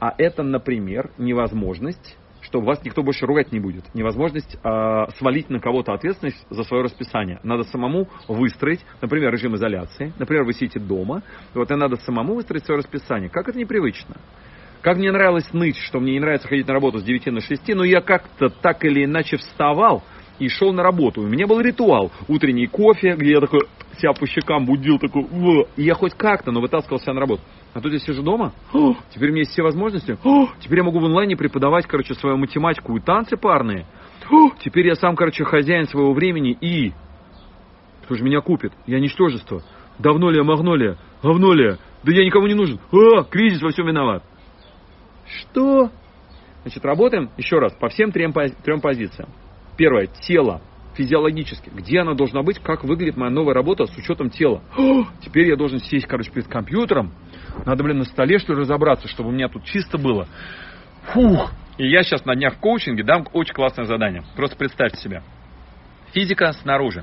А 0.00 0.14
это, 0.18 0.42
например, 0.42 1.10
невозможность 1.18 2.16
что 2.42 2.60
вас 2.60 2.84
никто 2.84 3.02
больше 3.02 3.24
ругать 3.24 3.52
не 3.52 3.60
будет. 3.60 3.84
Невозможность 3.94 4.56
э, 4.62 5.04
свалить 5.16 5.48
на 5.48 5.60
кого-то 5.60 5.92
ответственность 5.92 6.44
за 6.50 6.64
свое 6.64 6.82
расписание. 6.82 7.38
Надо 7.44 7.62
самому 7.62 8.08
выстроить, 8.28 8.84
например, 9.00 9.32
режим 9.32 9.54
изоляции. 9.54 10.12
Например, 10.18 10.44
вы 10.44 10.52
сидите 10.52 10.80
дома, 10.80 11.22
и 11.54 11.58
вот 11.58 11.70
и 11.70 11.74
надо 11.74 11.96
самому 11.96 12.34
выстроить 12.34 12.64
свое 12.64 12.78
расписание. 12.78 13.30
Как 13.30 13.48
это 13.48 13.56
непривычно? 13.56 14.16
Как 14.82 14.96
мне 14.96 15.12
нравилось 15.12 15.52
ныть, 15.52 15.76
что 15.76 16.00
мне 16.00 16.14
не 16.14 16.20
нравится 16.20 16.48
ходить 16.48 16.66
на 16.66 16.74
работу 16.74 16.98
с 16.98 17.04
9 17.04 17.26
на 17.26 17.40
6, 17.40 17.68
но 17.68 17.84
я 17.84 18.00
как-то 18.00 18.48
так 18.48 18.84
или 18.84 19.04
иначе 19.04 19.36
вставал, 19.36 20.02
и 20.42 20.48
шел 20.48 20.72
на 20.72 20.82
работу. 20.82 21.22
У 21.22 21.28
меня 21.28 21.46
был 21.46 21.60
ритуал. 21.60 22.10
Утренний 22.26 22.66
кофе, 22.66 23.14
где 23.14 23.34
я 23.34 23.40
такой 23.40 23.60
себя 23.98 24.12
по 24.12 24.26
щекам 24.26 24.66
будил, 24.66 24.98
такой, 24.98 25.24
и 25.76 25.84
я 25.84 25.94
хоть 25.94 26.14
как-то, 26.14 26.50
но 26.50 26.60
вытаскивал 26.60 26.98
себя 26.98 27.14
на 27.14 27.20
работу. 27.20 27.42
А 27.74 27.80
тут 27.80 27.92
я 27.92 28.00
сижу 28.00 28.22
дома, 28.22 28.52
О, 28.72 28.96
теперь 29.10 29.28
у 29.28 29.32
меня 29.32 29.42
есть 29.42 29.52
все 29.52 29.62
возможности, 29.62 30.18
О, 30.24 30.48
теперь 30.58 30.78
я 30.78 30.84
могу 30.84 30.98
в 30.98 31.04
онлайне 31.04 31.36
преподавать, 31.36 31.86
короче, 31.86 32.14
свою 32.14 32.36
математику 32.36 32.96
и 32.96 33.00
танцы 33.00 33.36
парные. 33.36 33.86
О, 34.30 34.50
теперь 34.58 34.88
я 34.88 34.96
сам, 34.96 35.14
короче, 35.14 35.44
хозяин 35.44 35.86
своего 35.86 36.12
времени 36.12 36.56
и... 36.60 36.92
Кто 38.04 38.16
же 38.16 38.24
меня 38.24 38.40
купит? 38.40 38.72
Я 38.86 38.98
ничтожество. 38.98 39.62
Давно 40.00 40.30
ли 40.30 40.38
я, 40.38 40.42
магно 40.42 40.74
ли 40.74 40.86
я, 40.86 40.96
говно 41.22 41.52
ли 41.52 41.64
я? 41.64 41.78
Да 42.02 42.10
я 42.10 42.24
никому 42.24 42.48
не 42.48 42.54
нужен. 42.54 42.80
А, 42.90 43.22
кризис 43.22 43.62
во 43.62 43.70
всем 43.70 43.86
виноват. 43.86 44.24
Что? 45.24 45.90
Значит, 46.62 46.84
работаем 46.84 47.30
еще 47.36 47.58
раз 47.58 47.72
по 47.74 47.88
всем 47.88 48.10
трем, 48.10 48.32
трем 48.64 48.80
позициям. 48.80 49.28
Первое, 49.82 50.06
тело, 50.06 50.62
физиологически. 50.94 51.68
Где 51.70 52.02
она 52.02 52.14
должна 52.14 52.44
быть, 52.44 52.60
как 52.60 52.84
выглядит 52.84 53.16
моя 53.16 53.32
новая 53.32 53.52
работа 53.52 53.86
с 53.86 53.96
учетом 53.96 54.30
тела. 54.30 54.62
О, 54.78 55.06
теперь 55.24 55.48
я 55.48 55.56
должен 55.56 55.80
сесть, 55.80 56.06
короче, 56.06 56.30
перед 56.30 56.46
компьютером. 56.46 57.12
Надо, 57.66 57.82
блин, 57.82 57.98
на 57.98 58.04
столе, 58.04 58.38
что 58.38 58.52
ли, 58.52 58.60
разобраться, 58.60 59.08
чтобы 59.08 59.30
у 59.30 59.32
меня 59.32 59.48
тут 59.48 59.64
чисто 59.64 59.98
было. 59.98 60.28
Фух. 61.06 61.50
И 61.78 61.90
я 61.90 62.04
сейчас 62.04 62.24
на 62.24 62.36
днях 62.36 62.54
в 62.54 62.58
коучинге 62.60 63.02
дам 63.02 63.26
очень 63.32 63.54
классное 63.54 63.84
задание. 63.84 64.22
Просто 64.36 64.56
представьте 64.56 65.00
себе. 65.00 65.24
Физика 66.12 66.52
снаружи. 66.52 67.02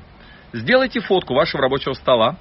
Сделайте 0.54 1.00
фотку 1.00 1.34
вашего 1.34 1.62
рабочего 1.62 1.92
стола, 1.92 2.38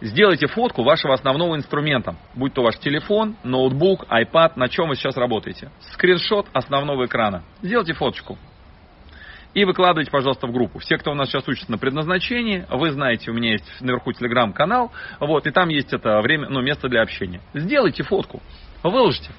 Сделайте 0.00 0.46
фотку 0.46 0.82
вашего 0.82 1.12
основного 1.12 1.56
инструмента, 1.56 2.16
будь 2.34 2.54
то 2.54 2.62
ваш 2.62 2.78
телефон, 2.78 3.36
ноутбук, 3.44 4.04
iPad, 4.04 4.52
на 4.56 4.68
чем 4.68 4.88
вы 4.88 4.96
сейчас 4.96 5.16
работаете. 5.16 5.70
Скриншот 5.92 6.46
основного 6.54 7.04
экрана. 7.04 7.42
Сделайте 7.60 7.92
фоточку. 7.92 8.38
И 9.52 9.64
выкладывайте, 9.64 10.10
пожалуйста, 10.10 10.46
в 10.46 10.52
группу. 10.52 10.78
Все, 10.78 10.96
кто 10.96 11.10
у 11.10 11.14
нас 11.14 11.28
сейчас 11.28 11.46
учится 11.48 11.70
на 11.70 11.76
предназначении, 11.76 12.64
вы 12.70 12.92
знаете, 12.92 13.30
у 13.30 13.34
меня 13.34 13.52
есть 13.52 13.66
наверху 13.80 14.12
телеграм-канал, 14.12 14.92
вот, 15.18 15.46
и 15.46 15.50
там 15.50 15.68
есть 15.68 15.92
это 15.92 16.20
время, 16.22 16.48
ну, 16.48 16.62
место 16.62 16.88
для 16.88 17.02
общения. 17.02 17.40
Сделайте 17.52 18.02
фотку, 18.02 18.40
выложите. 18.82 19.30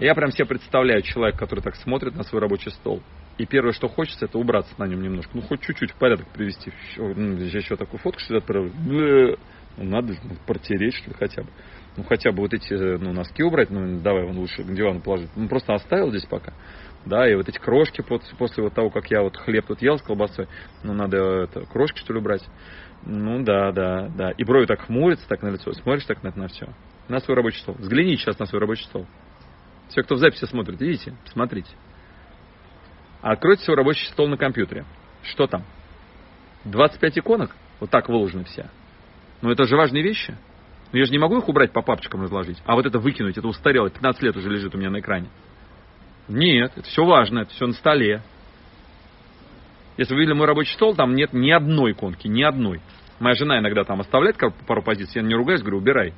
Я 0.00 0.14
прям 0.14 0.32
себе 0.32 0.44
представляю 0.44 1.00
человека, 1.02 1.38
который 1.38 1.60
так 1.60 1.76
смотрит 1.76 2.14
на 2.14 2.24
свой 2.24 2.42
рабочий 2.42 2.70
стол. 2.72 3.00
И 3.38 3.44
первое, 3.44 3.72
что 3.72 3.88
хочется, 3.88 4.24
это 4.24 4.38
убраться 4.38 4.72
на 4.78 4.86
нем 4.86 5.02
немножко. 5.02 5.32
Ну, 5.34 5.42
хоть 5.42 5.60
чуть-чуть 5.60 5.90
в 5.90 5.96
порядок 5.96 6.26
привести. 6.28 6.72
Ну, 6.96 7.36
я 7.36 7.58
еще 7.58 7.76
такую 7.76 8.00
фотку 8.00 8.20
что-то 8.20 8.38
отправил. 8.38 8.72
Ну, 8.74 9.36
надо 9.76 10.14
ну, 10.24 10.36
протереть, 10.46 10.94
что 10.94 11.10
ли, 11.10 11.16
хотя 11.18 11.42
бы. 11.42 11.48
Ну, 11.96 12.04
хотя 12.04 12.32
бы 12.32 12.42
вот 12.42 12.54
эти 12.54 12.72
ну, 12.72 13.12
носки 13.12 13.42
убрать, 13.42 13.70
ну, 13.70 14.00
давай 14.00 14.24
вон 14.24 14.38
лучше 14.38 14.62
к 14.62 14.74
дивану 14.74 15.00
положить. 15.00 15.30
Ну, 15.36 15.48
просто 15.48 15.74
оставил 15.74 16.10
здесь 16.10 16.24
пока. 16.24 16.54
Да, 17.04 17.30
и 17.30 17.34
вот 17.34 17.48
эти 17.48 17.58
крошки 17.58 18.02
после, 18.02 18.36
после 18.36 18.64
вот 18.64 18.74
того, 18.74 18.90
как 18.90 19.10
я 19.10 19.22
вот 19.22 19.36
хлеб 19.36 19.66
тут 19.66 19.80
ел 19.82 19.98
с 19.98 20.02
колбасой, 20.02 20.48
ну, 20.82 20.94
надо 20.94 21.18
это, 21.44 21.60
крошки, 21.66 21.98
что 22.00 22.14
ли, 22.14 22.20
убрать. 22.20 22.42
Ну, 23.04 23.44
да, 23.44 23.70
да, 23.70 24.08
да. 24.08 24.30
И 24.30 24.44
брови 24.44 24.66
так 24.66 24.80
хмурятся, 24.86 25.28
так 25.28 25.42
на 25.42 25.48
лицо, 25.48 25.72
смотришь 25.72 26.04
так 26.06 26.22
на 26.22 26.28
это 26.28 26.38
на 26.38 26.48
все. 26.48 26.68
На 27.08 27.20
свой 27.20 27.36
рабочий 27.36 27.60
стол. 27.60 27.76
Взгляни 27.78 28.16
сейчас 28.16 28.38
на 28.38 28.46
свой 28.46 28.60
рабочий 28.60 28.84
стол. 28.84 29.06
Все, 29.88 30.02
кто 30.02 30.16
в 30.16 30.18
записи 30.18 30.46
смотрит, 30.46 30.80
видите? 30.80 31.14
Смотрите. 31.26 31.70
Откройте 33.32 33.64
свой 33.64 33.76
рабочий 33.76 34.06
стол 34.06 34.28
на 34.28 34.36
компьютере. 34.36 34.84
Что 35.24 35.48
там? 35.48 35.64
25 36.64 37.18
иконок? 37.18 37.56
Вот 37.80 37.90
так 37.90 38.08
выложены 38.08 38.44
все. 38.44 38.70
Но 39.42 39.50
это 39.50 39.64
же 39.64 39.76
важные 39.76 40.04
вещи. 40.04 40.36
Но 40.92 41.00
я 41.00 41.06
же 41.06 41.10
не 41.10 41.18
могу 41.18 41.38
их 41.38 41.48
убрать 41.48 41.72
по 41.72 41.82
папочкам 41.82 42.22
разложить. 42.22 42.62
А 42.64 42.76
вот 42.76 42.86
это 42.86 43.00
выкинуть, 43.00 43.36
это 43.36 43.48
устарело. 43.48 43.90
15 43.90 44.22
лет 44.22 44.36
уже 44.36 44.48
лежит 44.48 44.76
у 44.76 44.78
меня 44.78 44.90
на 44.90 45.00
экране. 45.00 45.28
Нет, 46.28 46.70
это 46.76 46.86
все 46.86 47.04
важно, 47.04 47.40
это 47.40 47.50
все 47.50 47.66
на 47.66 47.72
столе. 47.72 48.22
Если 49.96 50.14
вы 50.14 50.20
видели 50.20 50.34
мой 50.34 50.46
рабочий 50.46 50.74
стол, 50.74 50.94
там 50.94 51.16
нет 51.16 51.32
ни 51.32 51.50
одной 51.50 51.92
иконки, 51.92 52.28
ни 52.28 52.44
одной. 52.44 52.80
Моя 53.18 53.34
жена 53.34 53.58
иногда 53.58 53.82
там 53.82 54.00
оставляет 54.00 54.36
пару 54.68 54.84
позиций, 54.84 55.20
я 55.20 55.26
не 55.26 55.34
ругаюсь, 55.34 55.62
говорю, 55.62 55.78
убирай. 55.78 56.14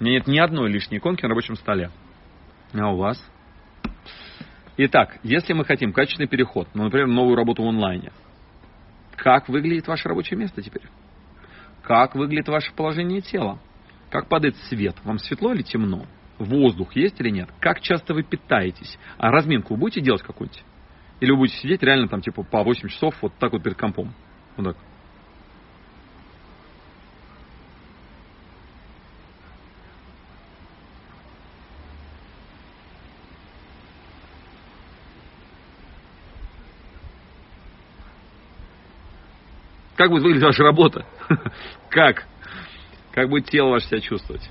У 0.00 0.04
меня 0.04 0.14
нет 0.14 0.28
ни 0.28 0.38
одной 0.38 0.70
лишней 0.70 0.96
иконки 0.96 1.24
на 1.24 1.28
рабочем 1.28 1.56
столе. 1.56 1.90
А 2.72 2.90
у 2.90 2.96
вас? 2.96 3.22
Итак, 4.80 5.18
если 5.24 5.54
мы 5.54 5.64
хотим 5.64 5.92
качественный 5.92 6.28
переход, 6.28 6.68
ну, 6.72 6.84
например, 6.84 7.08
новую 7.08 7.34
работу 7.34 7.64
в 7.64 7.66
онлайне, 7.66 8.12
как 9.16 9.48
выглядит 9.48 9.88
ваше 9.88 10.08
рабочее 10.08 10.38
место 10.38 10.62
теперь? 10.62 10.84
Как 11.82 12.14
выглядит 12.14 12.46
ваше 12.46 12.72
положение 12.72 13.20
тела? 13.20 13.58
Как 14.08 14.28
падает 14.28 14.54
свет? 14.68 14.94
Вам 15.02 15.18
светло 15.18 15.52
или 15.52 15.62
темно? 15.62 16.06
Воздух 16.38 16.94
есть 16.94 17.20
или 17.20 17.30
нет? 17.30 17.48
Как 17.58 17.80
часто 17.80 18.14
вы 18.14 18.22
питаетесь? 18.22 19.00
А 19.16 19.32
разминку 19.32 19.74
вы 19.74 19.80
будете 19.80 20.00
делать 20.00 20.22
какую-нибудь? 20.22 20.62
Или 21.18 21.32
вы 21.32 21.38
будете 21.38 21.58
сидеть 21.58 21.82
реально 21.82 22.06
там 22.06 22.20
типа 22.20 22.44
по 22.44 22.62
8 22.62 22.88
часов 22.88 23.16
вот 23.20 23.32
так 23.40 23.50
вот 23.50 23.64
перед 23.64 23.76
компом? 23.76 24.14
Вот 24.56 24.66
так. 24.66 24.76
Как 39.98 40.10
будет 40.10 40.22
выглядеть 40.22 40.44
ваша 40.44 40.62
работа? 40.62 41.04
Как? 41.90 42.24
Как 43.10 43.28
будет 43.28 43.46
тело 43.46 43.70
ваше 43.70 43.88
себя 43.88 44.00
чувствовать? 44.00 44.48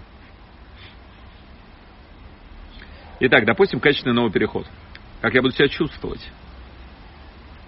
Итак, 3.22 3.46
допустим, 3.46 3.80
качественный 3.80 4.14
новый 4.14 4.30
переход. 4.30 4.68
Как 5.22 5.34
я 5.34 5.42
буду 5.42 5.54
себя 5.54 5.70
чувствовать? 5.70 6.20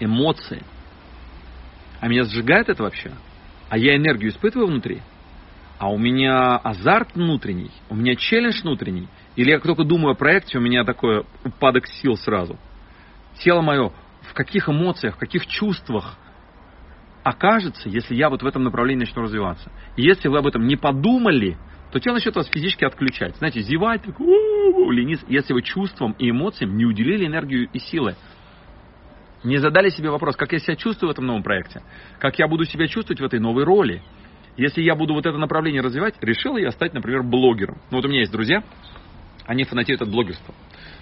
Эмоции. 0.01 0.61
А 2.01 2.09
меня 2.09 2.25
сжигает 2.25 2.67
это 2.67 2.83
вообще? 2.83 3.13
А 3.69 3.77
я 3.77 3.95
энергию 3.95 4.31
испытываю 4.31 4.67
внутри? 4.67 5.01
А 5.77 5.89
у 5.89 5.97
меня 5.97 6.57
азарт 6.57 7.15
внутренний? 7.15 7.71
У 7.89 7.95
меня 7.95 8.17
челлендж 8.17 8.61
внутренний? 8.61 9.07
Или 9.37 9.51
я 9.51 9.59
только 9.61 9.85
думаю 9.85 10.11
о 10.11 10.15
проекте, 10.15 10.57
у 10.57 10.61
меня 10.61 10.83
такой 10.83 11.23
упадок 11.45 11.87
сил 11.87 12.17
сразу? 12.17 12.59
Тело 13.37 13.61
мое 13.61 13.93
в 14.23 14.33
каких 14.33 14.67
эмоциях, 14.67 15.15
в 15.15 15.17
каких 15.17 15.47
чувствах– 15.47 16.17
окажется, 17.29 17.89
если 17.89 18.15
я 18.15 18.29
вот 18.29 18.41
в 18.41 18.47
этом 18.47 18.63
направлении 18.63 19.05
начну 19.05 19.21
развиваться. 19.21 19.71
И 19.95 20.01
если 20.01 20.27
вы 20.27 20.39
об 20.39 20.47
этом 20.47 20.65
не 20.65 20.75
подумали, 20.75 21.57
то 21.91 21.99
тело 21.99 22.15
начнет 22.15 22.35
вас 22.35 22.47
физически 22.47 22.85
отключать. 22.85 23.35
Знаете, 23.37 23.61
зевать, 23.61 24.01
так, 24.03 24.19
лениться, 24.19 25.25
если 25.29 25.53
вы 25.53 25.61
чувствам 25.61 26.13
и 26.13 26.29
эмоциям 26.29 26.75
не 26.75 26.85
уделили 26.85 27.25
энергию 27.25 27.69
и 27.71 27.79
силы. 27.79 28.15
Не 29.43 29.57
задали 29.57 29.89
себе 29.89 30.09
вопрос, 30.09 30.35
как 30.35 30.51
я 30.51 30.59
себя 30.59 30.75
чувствую 30.75 31.09
в 31.09 31.11
этом 31.11 31.25
новом 31.25 31.43
проекте, 31.43 31.81
как 32.19 32.37
я 32.39 32.47
буду 32.47 32.65
себя 32.65 32.87
чувствовать 32.87 33.21
в 33.21 33.23
этой 33.23 33.39
новой 33.39 33.63
роли. 33.63 34.01
Если 34.57 34.81
я 34.81 34.95
буду 34.95 35.13
вот 35.13 35.25
это 35.25 35.37
направление 35.37 35.81
развивать, 35.81 36.15
решил 36.21 36.57
я 36.57 36.71
стать, 36.71 36.93
например, 36.93 37.23
блогером. 37.23 37.77
Ну 37.91 37.97
вот 37.97 38.05
у 38.05 38.09
меня 38.09 38.19
есть 38.19 38.31
друзья, 38.31 38.63
они 39.45 39.63
фанатеют 39.63 40.01
от 40.01 40.09
блогерства. 40.09 40.53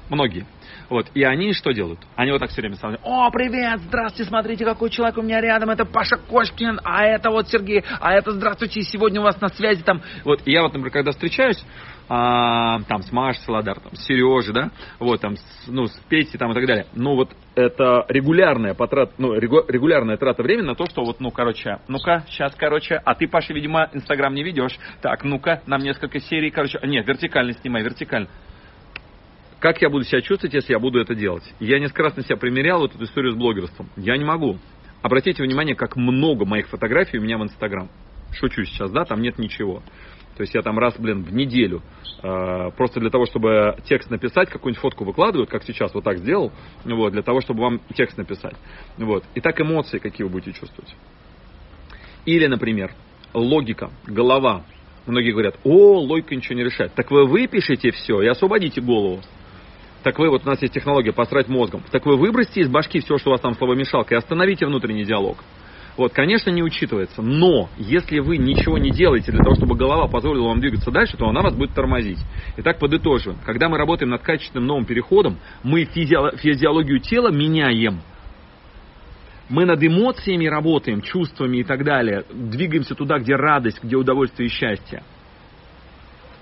Многие. 0.10 0.46
Вот. 0.90 1.08
И 1.14 1.24
они 1.24 1.54
что 1.54 1.72
делают? 1.72 2.00
Они 2.16 2.32
вот 2.32 2.40
так 2.40 2.50
все 2.50 2.62
время 2.62 2.76
ставят. 2.76 3.02
О, 3.04 3.30
привет, 3.30 3.82
здравствуйте, 3.82 4.30
смотрите, 4.30 4.64
какой 4.64 4.90
человек 4.90 5.18
у 5.18 5.22
меня 5.22 5.42
рядом. 5.42 5.70
Это 5.70 5.86
Паша 5.86 6.18
Кошкин, 6.18 6.80
а 6.84 7.04
это 7.04 7.30
вот 7.30 7.50
Сергей, 7.50 7.84
а 8.00 8.14
это 8.14 8.32
здравствуйте, 8.32 8.82
сегодня 8.84 9.20
у 9.20 9.24
вас 9.24 9.40
на 9.42 9.50
связи 9.50 9.84
там. 9.84 10.02
Вот. 10.24 10.42
И 10.46 10.52
я 10.52 10.62
вот, 10.62 10.70
например, 10.70 10.92
когда 10.92 11.12
встречаюсь, 11.12 11.62
а, 12.10 12.80
там, 12.88 13.02
с 13.02 13.12
Машей 13.12 13.42
Солодар, 13.44 13.82
там, 13.82 13.94
с 13.94 14.06
Сережей, 14.06 14.54
да, 14.54 14.72
вот, 14.98 15.20
там, 15.20 15.36
с, 15.36 15.68
ну, 15.68 15.88
с 15.88 16.00
Петей, 16.08 16.38
там, 16.38 16.52
и 16.52 16.54
так 16.54 16.66
далее. 16.66 16.86
Ну, 16.94 17.16
вот, 17.16 17.32
это 17.56 18.06
регулярная 18.08 18.74
потрат, 18.74 19.12
ну, 19.18 19.34
регулярная 19.34 20.16
трата 20.16 20.42
времени 20.42 20.68
на 20.68 20.76
то, 20.76 20.86
что 20.86 21.04
вот, 21.04 21.20
ну, 21.20 21.32
короче, 21.32 21.80
ну-ка, 21.90 22.24
сейчас, 22.30 22.56
короче, 22.56 22.96
а 23.04 23.14
ты, 23.14 23.28
Паша, 23.28 23.54
видимо, 23.54 23.90
Инстаграм 23.94 24.34
не 24.34 24.44
ведешь. 24.44 24.78
Так, 25.02 25.26
ну-ка, 25.26 25.62
нам 25.66 25.82
несколько 25.82 26.22
серий, 26.22 26.50
короче, 26.50 26.80
нет, 26.84 27.06
вертикально 27.06 27.52
снимай, 27.54 27.84
вертикально 27.84 28.30
как 29.60 29.82
я 29.82 29.90
буду 29.90 30.04
себя 30.04 30.22
чувствовать, 30.22 30.54
если 30.54 30.74
я 30.74 30.80
буду 30.80 31.00
это 31.00 31.16
делать? 31.16 31.44
Я 31.60 31.80
несколько 31.80 32.04
раз 32.04 32.16
на 32.16 32.24
себя 32.24 32.38
примерял 32.38 32.80
вот 32.80 32.94
эту 32.94 33.04
историю 33.06 33.34
с 33.34 33.36
блогерством. 33.36 33.90
Я 33.96 34.18
не 34.18 34.24
могу. 34.24 34.58
Обратите 35.02 35.44
внимание, 35.44 35.76
как 35.76 35.96
много 35.96 36.46
моих 36.46 36.68
фотографий 36.68 37.18
у 37.18 37.22
меня 37.22 37.38
в 37.38 37.44
Инстаграм. 37.44 37.90
Шучу 38.34 38.66
сейчас, 38.66 38.92
да, 38.92 39.06
там 39.06 39.22
нет 39.22 39.40
ничего. 39.40 39.82
То 40.36 40.42
есть 40.42 40.54
я 40.54 40.62
там 40.62 40.78
раз, 40.78 40.96
блин, 41.00 41.24
в 41.24 41.34
неделю, 41.34 41.82
э, 42.22 42.70
просто 42.78 43.00
для 43.00 43.10
того, 43.10 43.26
чтобы 43.26 43.78
текст 43.86 44.12
написать, 44.12 44.50
какую-нибудь 44.50 44.82
фотку 44.82 45.04
выкладывают, 45.04 45.50
как 45.50 45.64
сейчас 45.64 45.92
вот 45.96 46.04
так 46.04 46.20
сделал, 46.20 46.52
вот, 46.86 47.14
для 47.14 47.24
того, 47.24 47.42
чтобы 47.42 47.62
вам 47.62 47.82
текст 47.96 48.18
написать. 48.18 48.56
Вот. 48.98 49.24
И 49.34 49.42
так 49.42 49.60
эмоции, 49.60 49.98
какие 49.98 50.26
вы 50.26 50.30
будете 50.30 50.54
чувствовать. 50.54 50.96
Или, 52.26 52.46
например, 52.46 52.92
логика, 53.34 53.90
голова. 54.06 54.64
Многие 55.08 55.32
говорят, 55.32 55.56
о, 55.64 56.00
логика 56.00 56.36
ничего 56.36 56.56
не 56.56 56.64
решает. 56.66 56.94
Так 56.94 57.10
вы 57.10 57.26
выпишите 57.26 57.92
все 57.92 58.22
и 58.22 58.28
освободите 58.28 58.82
голову. 58.82 59.22
Так 60.04 60.20
вы, 60.20 60.30
вот 60.30 60.44
у 60.46 60.48
нас 60.48 60.62
есть 60.62 60.74
технология 60.74 61.12
посрать 61.12 61.48
мозгом. 61.48 61.84
Так 61.92 62.06
вы 62.06 62.16
выбросьте 62.16 62.62
из 62.62 62.70
башки 62.70 63.00
все, 63.00 63.18
что 63.18 63.30
у 63.30 63.32
вас 63.32 63.42
там 63.42 63.56
словомешалка, 63.56 64.16
и 64.16 64.18
остановите 64.18 64.66
внутренний 64.66 65.04
диалог. 65.04 65.38
Вот, 65.98 66.14
конечно, 66.14 66.52
не 66.52 66.62
учитывается, 66.62 67.24
но 67.24 67.70
если 67.78 68.20
вы 68.20 68.38
ничего 68.38 68.78
не 68.78 68.92
делаете 68.92 69.32
для 69.32 69.42
того, 69.42 69.56
чтобы 69.56 69.76
голова 69.76 70.08
позволила 70.08 70.50
вам 70.50 70.60
двигаться 70.60 70.92
дальше, 70.92 71.18
то 71.18 71.28
она 71.28 71.42
вас 71.42 71.56
будет 71.56 71.74
тормозить. 71.74 72.20
Итак, 72.58 72.78
подытоживаем. 72.78 73.40
Когда 73.44 73.68
мы 73.68 73.80
работаем 73.80 74.12
над 74.12 74.22
качественным 74.22 74.68
новым 74.68 74.86
переходом, 74.86 75.40
мы 75.64 75.86
физиологию 75.86 77.00
тела 77.00 77.30
меняем. 77.32 78.02
Мы 79.50 79.66
над 79.66 79.84
эмоциями 79.84 80.46
работаем, 80.46 81.02
чувствами 81.02 81.58
и 81.58 81.64
так 81.64 81.84
далее. 81.84 82.26
Двигаемся 82.32 82.94
туда, 82.94 83.18
где 83.18 83.36
радость, 83.36 83.84
где 83.84 83.96
удовольствие 83.96 84.50
и 84.50 84.52
счастье. 84.52 85.02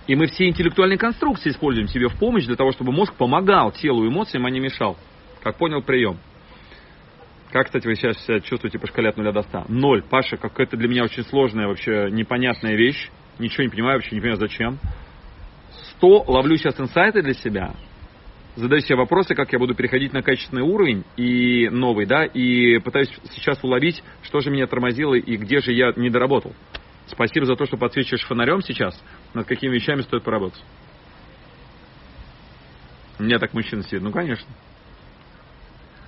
И 0.08 0.16
мы 0.16 0.28
все 0.28 0.48
интеллектуальные 0.48 0.98
конструкции 0.98 1.50
используем 1.50 1.88
себе 1.88 2.10
в 2.10 2.18
помощь 2.18 2.46
для 2.46 2.56
того, 2.56 2.72
чтобы 2.72 2.92
мозг 2.92 3.14
помогал 3.16 3.72
телу 3.72 4.06
и 4.06 4.10
эмоциям, 4.10 4.46
а 4.46 4.50
не 4.50 4.60
мешал. 4.60 4.98
Как 5.42 5.58
понял 5.58 5.82
прием. 5.82 6.18
Как, 7.52 7.68
кстати, 7.68 7.88
вы 7.88 7.96
сейчас 7.96 8.22
себя 8.26 8.40
чувствуете 8.40 8.78
по 8.78 8.88
шкале 8.88 9.10
от 9.10 9.18
0 9.18 9.32
до 9.32 9.42
100? 9.42 9.66
Ноль. 9.70 10.04
Паша, 10.04 10.38
как 10.38 10.60
это 10.60 10.76
для 10.78 10.88
меня 10.88 11.04
очень 11.04 11.24
сложная, 11.24 11.68
вообще 11.68 12.10
непонятная 12.12 12.76
вещь. 12.76 13.10
Ничего 13.40 13.64
не 13.64 13.70
понимаю, 13.70 13.98
вообще 13.98 14.16
не 14.16 14.22
понимаю, 14.22 14.40
зачем. 14.40 14.78
100. 15.98 16.26
Ловлю 16.28 16.58
сейчас 16.58 16.80
инсайты 16.80 17.22
для 17.22 17.34
себя. 17.34 17.74
Задаю 18.56 18.82
себе 18.82 18.98
вопросы, 18.98 19.36
как 19.36 19.52
я 19.52 19.60
буду 19.60 19.74
переходить 19.74 20.14
на 20.14 20.22
качественный 20.22 20.62
уровень 20.62 21.04
и 21.18 21.68
новый, 21.70 22.06
да, 22.06 22.24
и 22.26 22.78
пытаюсь 22.80 23.10
сейчас 23.32 23.62
уловить, 23.64 24.02
что 24.22 24.40
же 24.40 24.50
меня 24.50 24.66
тормозило 24.68 25.16
и 25.16 25.36
где 25.36 25.60
же 25.60 25.74
я 25.74 25.92
не 25.96 26.10
доработал. 26.10 26.54
Спасибо 27.08 27.46
за 27.46 27.56
то, 27.56 27.66
что 27.66 27.78
подсвечиваешь 27.78 28.26
фонарем 28.26 28.62
сейчас, 28.62 29.02
над 29.34 29.48
какими 29.48 29.74
вещами 29.74 30.02
стоит 30.02 30.24
поработать. 30.24 30.64
У 33.20 33.24
меня 33.24 33.40
так 33.40 33.54
мужчина 33.54 33.84
сидит. 33.84 34.02
Ну, 34.02 34.12
конечно. 34.12 34.48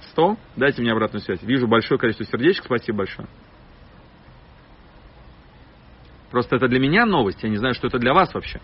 Сто? 0.10 0.38
Дайте 0.56 0.82
мне 0.82 0.92
обратную 0.92 1.22
связь. 1.22 1.42
Вижу 1.44 1.68
большое 1.68 2.00
количество 2.00 2.26
сердечек. 2.26 2.66
Спасибо 2.66 3.00
большое. 3.00 3.28
Просто 6.32 6.58
это 6.58 6.68
для 6.68 6.80
меня 6.80 7.06
новость. 7.06 7.42
Я 7.44 7.50
не 7.50 7.58
знаю, 7.58 7.74
что 7.74 7.88
это 7.88 8.00
для 8.00 8.14
вас 8.14 8.34
вообще. 8.34 8.60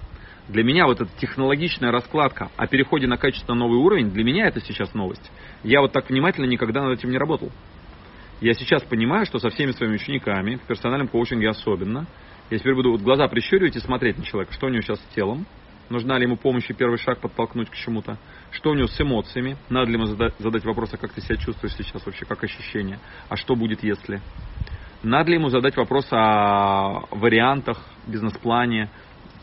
Для 0.49 0.63
меня 0.63 0.87
вот 0.87 0.99
эта 0.99 1.09
технологичная 1.19 1.91
раскладка 1.91 2.51
о 2.57 2.67
переходе 2.67 3.07
на 3.07 3.17
качественно 3.17 3.55
новый 3.55 3.79
уровень, 3.79 4.11
для 4.11 4.25
меня 4.25 4.47
это 4.47 4.59
сейчас 4.59 4.93
новость. 4.93 5.31
Я 5.63 5.79
вот 5.79 5.93
так 5.93 6.09
внимательно 6.09 6.45
никогда 6.45 6.83
над 6.83 6.99
этим 6.99 7.11
не 7.11 7.17
работал. 7.17 7.49
Я 8.43 8.53
сейчас 8.55 8.83
понимаю, 8.83 9.25
что 9.25 9.39
со 9.39 9.49
всеми 9.51 9.71
своими 9.71 9.95
учениками, 9.95 10.55
в 10.55 10.67
персональном 10.67 11.07
коучинге 11.07 11.47
особенно, 11.47 12.05
я 12.49 12.59
теперь 12.59 12.75
буду 12.75 12.91
вот 12.91 12.99
глаза 12.99 13.25
прищуривать 13.29 13.77
и 13.77 13.79
смотреть 13.79 14.17
на 14.17 14.25
человека, 14.25 14.51
что 14.51 14.65
у 14.65 14.69
него 14.69 14.81
сейчас 14.81 14.99
с 14.99 15.15
телом, 15.15 15.45
нужна 15.89 16.17
ли 16.17 16.25
ему 16.25 16.35
помощь 16.35 16.69
и 16.69 16.73
первый 16.73 16.97
шаг 16.97 17.21
подтолкнуть 17.21 17.69
к 17.69 17.75
чему-то, 17.75 18.17
что 18.51 18.71
у 18.71 18.73
него 18.73 18.87
с 18.87 18.99
эмоциями, 18.99 19.55
надо 19.69 19.91
ли 19.91 19.93
ему 19.93 20.07
задать, 20.07 20.33
задать 20.39 20.65
вопрос, 20.65 20.93
а 20.93 20.97
как 20.97 21.13
ты 21.13 21.21
себя 21.21 21.37
чувствуешь 21.37 21.73
сейчас 21.73 22.05
вообще, 22.05 22.25
как 22.25 22.43
ощущение, 22.43 22.99
а 23.29 23.37
что 23.37 23.55
будет 23.55 23.81
если. 23.81 24.19
Надо 25.03 25.29
ли 25.29 25.37
ему 25.37 25.47
задать 25.47 25.77
вопрос 25.77 26.09
о 26.11 27.05
вариантах, 27.11 27.81
бизнес-плане, 28.07 28.89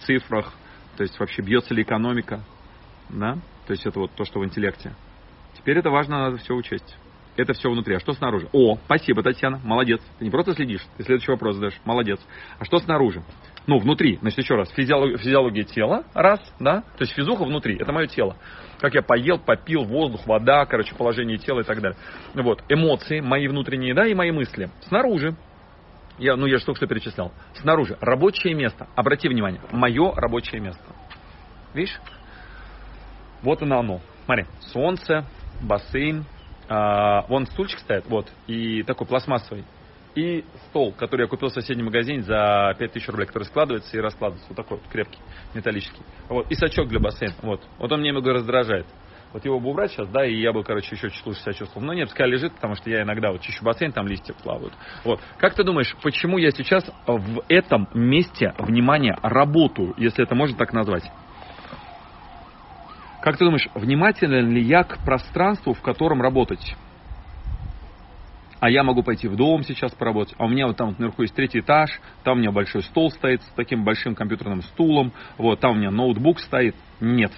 цифрах, 0.00 0.52
то 0.98 1.04
есть 1.04 1.18
вообще 1.18 1.40
бьется 1.40 1.72
ли 1.72 1.84
экономика, 1.84 2.44
да, 3.08 3.38
то 3.66 3.72
есть 3.72 3.86
это 3.86 3.98
вот 3.98 4.10
то, 4.14 4.26
что 4.26 4.40
в 4.40 4.44
интеллекте. 4.44 4.94
Теперь 5.56 5.78
это 5.78 5.88
важно, 5.88 6.18
надо 6.18 6.36
все 6.36 6.52
учесть. 6.54 6.98
Это 7.36 7.52
все 7.52 7.70
внутри. 7.70 7.94
А 7.94 8.00
что 8.00 8.12
снаружи? 8.12 8.48
О, 8.52 8.76
спасибо, 8.84 9.22
Татьяна, 9.22 9.60
молодец. 9.64 10.00
Ты 10.18 10.24
не 10.24 10.30
просто 10.30 10.54
следишь, 10.54 10.84
ты 10.96 11.04
следующий 11.04 11.30
вопрос 11.30 11.54
задаешь. 11.54 11.80
Молодец. 11.84 12.20
А 12.58 12.64
что 12.64 12.78
снаружи? 12.78 13.22
Ну, 13.66 13.78
внутри, 13.78 14.16
значит, 14.20 14.38
еще 14.38 14.56
раз, 14.56 14.70
физиология, 14.70 15.16
физиология 15.18 15.64
тела, 15.64 16.04
раз, 16.14 16.40
да, 16.58 16.80
то 16.80 17.02
есть 17.02 17.12
физуха 17.12 17.44
внутри, 17.44 17.76
это 17.76 17.92
мое 17.92 18.06
тело. 18.06 18.36
Как 18.80 18.94
я 18.94 19.02
поел, 19.02 19.38
попил, 19.38 19.84
воздух, 19.84 20.26
вода, 20.26 20.64
короче, 20.64 20.94
положение 20.94 21.36
тела 21.36 21.60
и 21.60 21.62
так 21.62 21.80
далее. 21.80 21.98
Вот, 22.34 22.64
эмоции, 22.68 23.20
мои 23.20 23.46
внутренние, 23.46 23.94
да, 23.94 24.06
и 24.06 24.14
мои 24.14 24.32
мысли. 24.32 24.70
Снаружи, 24.88 25.36
я, 26.18 26.36
ну, 26.36 26.46
я 26.46 26.58
же 26.58 26.64
только 26.64 26.78
что 26.78 26.86
перечислял. 26.86 27.32
Снаружи, 27.54 27.96
рабочее 28.00 28.54
место. 28.54 28.88
Обрати 28.96 29.28
внимание, 29.28 29.60
мое 29.70 30.14
рабочее 30.14 30.60
место. 30.60 30.84
Видишь? 31.74 32.00
Вот 33.42 33.62
оно 33.62 33.78
оно. 33.78 34.00
Смотри, 34.24 34.46
солнце, 34.72 35.24
бассейн, 35.62 36.24
а, 36.70 37.22
вон 37.28 37.46
стульчик 37.46 37.80
стоит, 37.80 38.04
вот, 38.08 38.32
и 38.46 38.84
такой 38.84 39.04
пластмассовый. 39.06 39.64
И 40.14 40.44
стол, 40.68 40.92
который 40.92 41.22
я 41.22 41.26
купил 41.28 41.48
в 41.48 41.52
соседнем 41.52 41.86
магазине 41.86 42.22
за 42.22 42.74
5000 42.78 43.08
рублей, 43.08 43.26
который 43.26 43.44
складывается 43.44 43.96
и 43.96 44.00
раскладывается. 44.00 44.48
Вот 44.48 44.56
такой 44.56 44.78
вот 44.78 44.86
крепкий, 44.88 45.18
металлический. 45.54 46.02
Вот. 46.28 46.50
И 46.50 46.54
сачок 46.54 46.88
для 46.88 46.98
бассейна. 46.98 47.34
Вот. 47.42 47.62
Вот 47.78 47.92
он 47.92 48.00
мне 48.00 48.08
немного 48.08 48.32
раздражает. 48.32 48.86
Вот 49.32 49.44
его 49.44 49.60
бы 49.60 49.70
убрать 49.70 49.92
сейчас, 49.92 50.08
да, 50.08 50.26
и 50.26 50.34
я 50.34 50.52
бы, 50.52 50.64
короче, 50.64 50.96
еще 50.96 51.10
чуть 51.10 51.24
лучше 51.24 51.40
себя 51.40 51.52
чувствовал. 51.52 51.86
Но 51.86 51.92
нет, 51.92 52.08
пускай 52.08 52.28
лежит, 52.28 52.52
потому 52.54 52.74
что 52.74 52.90
я 52.90 53.02
иногда 53.02 53.30
вот 53.30 53.40
чищу 53.40 53.64
бассейн, 53.64 53.92
там 53.92 54.08
листья 54.08 54.34
плавают. 54.34 54.74
Вот. 55.04 55.20
Как 55.38 55.54
ты 55.54 55.62
думаешь, 55.62 55.94
почему 56.02 56.38
я 56.38 56.50
сейчас 56.50 56.84
в 57.06 57.44
этом 57.48 57.88
месте, 57.94 58.52
внимание, 58.58 59.16
работаю, 59.22 59.94
если 59.96 60.24
это 60.24 60.34
можно 60.34 60.56
так 60.56 60.72
назвать? 60.72 61.04
Как 63.22 63.36
ты 63.36 63.44
думаешь, 63.44 63.68
внимателен 63.74 64.50
ли 64.50 64.62
я 64.62 64.82
к 64.82 64.98
пространству, 65.04 65.74
в 65.74 65.82
котором 65.82 66.22
работать? 66.22 66.76
а 68.60 68.68
я 68.68 68.82
могу 68.84 69.02
пойти 69.02 69.26
в 69.26 69.36
дом 69.36 69.62
сейчас 69.62 69.92
поработать, 69.92 70.34
а 70.38 70.44
у 70.44 70.48
меня 70.48 70.66
вот 70.66 70.76
там 70.76 70.90
вот 70.90 70.98
наверху 70.98 71.22
есть 71.22 71.34
третий 71.34 71.60
этаж, 71.60 71.90
там 72.22 72.36
у 72.36 72.40
меня 72.40 72.52
большой 72.52 72.82
стол 72.82 73.10
стоит 73.10 73.42
с 73.42 73.52
таким 73.56 73.84
большим 73.84 74.14
компьютерным 74.14 74.62
стулом, 74.62 75.12
вот, 75.38 75.60
там 75.60 75.72
у 75.72 75.74
меня 75.76 75.90
ноутбук 75.90 76.38
стоит. 76.40 76.76
Нет, 77.00 77.32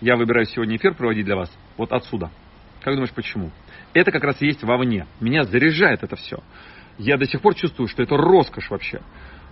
я 0.00 0.16
выбираю 0.16 0.46
сегодня 0.46 0.76
эфир 0.76 0.94
проводить 0.94 1.26
для 1.26 1.36
вас 1.36 1.50
вот 1.76 1.92
отсюда. 1.92 2.30
Как 2.80 2.94
думаешь, 2.94 3.12
почему? 3.12 3.50
Это 3.92 4.12
как 4.12 4.22
раз 4.22 4.40
есть 4.40 4.62
вовне. 4.62 5.06
Меня 5.20 5.42
заряжает 5.42 6.04
это 6.04 6.14
все. 6.14 6.38
Я 6.96 7.16
до 7.16 7.26
сих 7.26 7.40
пор 7.40 7.54
чувствую, 7.54 7.88
что 7.88 8.02
это 8.02 8.16
роскошь 8.16 8.70
вообще. 8.70 9.00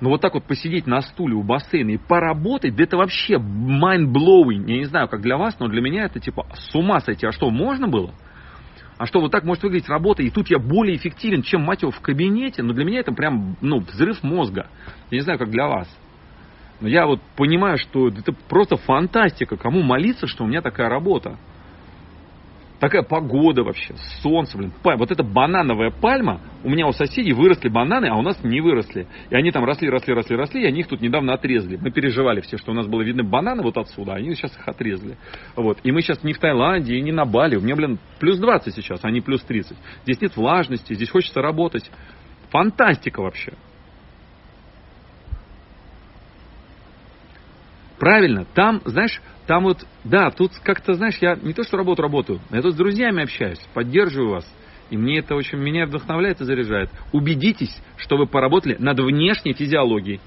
Но 0.01 0.11
вот 0.11 0.21
так 0.21 0.35
вот 0.35 0.45
посидеть 0.45 0.87
на 0.87 1.01
стуле 1.01 1.35
у 1.35 1.43
бассейна 1.43 1.91
и 1.91 1.97
поработать, 1.97 2.77
да 2.77 2.85
это 2.85 2.97
вообще 2.97 3.35
mind-blowing. 3.35 4.65
Я 4.67 4.79
не 4.79 4.85
знаю, 4.85 5.09
как 5.09 5.23
для 5.23 5.39
вас, 5.39 5.59
но 5.59 5.69
для 5.69 5.81
меня 5.81 6.05
это 6.05 6.21
типа 6.21 6.47
с 6.55 6.75
ума 6.75 7.01
сойти. 7.01 7.27
А 7.27 7.33
что, 7.33 7.51
можно 7.51 7.89
было? 7.89 8.13
А 8.99 9.07
что 9.07 9.21
вот 9.21 9.31
так 9.31 9.45
может 9.45 9.63
выглядеть 9.63 9.89
работа, 9.89 10.23
и 10.23 10.31
тут 10.31 10.49
я 10.49 10.59
более 10.59 10.97
эффективен, 10.97 11.43
чем, 11.43 11.63
мать 11.63 11.83
его, 11.83 11.91
в 11.91 12.01
кабинете, 12.01 12.63
но 12.63 12.73
для 12.73 12.85
меня 12.85 13.01
это 13.01 13.13
прям, 13.13 13.57
ну, 13.61 13.81
взрыв 13.81 14.23
мозга. 14.23 14.69
Я 15.11 15.19
не 15.19 15.23
знаю, 15.23 15.39
как 15.39 15.51
для 15.51 15.67
вас. 15.67 15.89
Но 16.81 16.89
я 16.89 17.07
вот 17.07 17.21
понимаю, 17.37 17.79
что 17.79 18.09
это 18.09 18.33
просто 18.49 18.77
фантастика, 18.77 19.57
кому 19.57 19.83
молиться, 19.83 20.27
что 20.27 20.45
у 20.45 20.47
меня 20.47 20.63
такая 20.63 20.89
работа. 20.89 21.39
Такая 22.79 23.03
погода 23.03 23.63
вообще, 23.63 23.95
солнце, 24.21 24.59
блин. 24.59 24.73
Вот 24.83 25.11
эта 25.11 25.23
банановая 25.23 25.91
пальма, 25.91 26.41
у 26.63 26.69
меня 26.69 26.87
у 26.87 26.93
соседей 26.93 27.33
выросли 27.33 27.69
бананы, 27.69 28.07
а 28.07 28.17
у 28.17 28.23
нас 28.23 28.43
не 28.45 28.61
выросли. 28.61 29.07
И 29.31 29.35
они 29.35 29.51
там 29.51 29.65
росли, 29.65 29.89
росли, 29.89 30.13
росли, 30.13 30.37
росли, 30.37 30.63
и 30.63 30.67
они 30.67 30.81
их 30.81 30.89
тут 30.89 31.01
недавно 31.01 31.33
отрезали. 31.33 31.79
Мы 31.81 31.91
переживали 31.91 32.41
все, 32.41 32.59
что 32.59 32.73
у 32.73 32.75
нас 32.75 32.87
было 32.87 33.03
видно 33.03 33.25
бананы 33.25 33.63
вот 33.63 33.79
отсюда, 33.79 34.15
они 34.15 34.35
сейчас 34.35 34.55
их 34.57 34.69
отрезали. 34.69 35.17
Вот. 35.55 35.79
И 35.85 35.93
мы 35.93 36.03
сейчас 36.03 36.23
не 36.23 36.35
в 36.35 36.39
Таиланде 36.39 36.97
и 36.97 37.01
не 37.01 37.13
на 37.13 37.25
Бали. 37.25 37.57
У 37.57 37.61
меня, 37.61 37.77
блин, 37.77 37.99
плюс 38.21 38.39
20 38.39 38.75
сейчас, 38.75 39.01
а 39.05 39.11
не 39.11 39.23
плюс 39.23 39.43
30. 39.43 39.77
Здесь 40.03 40.21
нет 40.21 40.37
влажности, 40.37 40.93
здесь 40.93 41.09
хочется 41.09 41.41
работать. 41.41 41.91
Фантастика 42.51 43.23
вообще. 43.23 43.55
Правильно, 47.99 48.45
там, 48.55 48.83
знаешь, 48.85 49.21
там 49.47 49.65
вот, 49.65 49.87
да, 50.05 50.31
тут 50.31 50.53
как-то, 50.63 50.95
знаешь, 50.95 51.17
я 51.21 51.37
не 51.37 51.55
то 51.55 51.63
что 51.63 51.77
работу 51.77 52.03
работаю, 52.03 52.41
я 52.51 52.61
тут 52.61 52.75
с 52.75 52.77
друзьями 52.77 53.23
общаюсь, 53.23 53.61
поддерживаю 53.75 54.31
вас. 54.31 54.55
И 54.91 54.97
мне 54.97 55.19
это 55.19 55.35
очень, 55.35 55.59
меня 55.59 55.87
вдохновляет 55.87 56.41
и 56.41 56.45
заряжает. 56.45 56.91
Убедитесь, 57.13 57.77
что 57.97 58.17
вы 58.17 58.27
поработали 58.27 58.77
над 58.79 59.01
внешней 59.01 59.53
физиологией. 59.53 60.21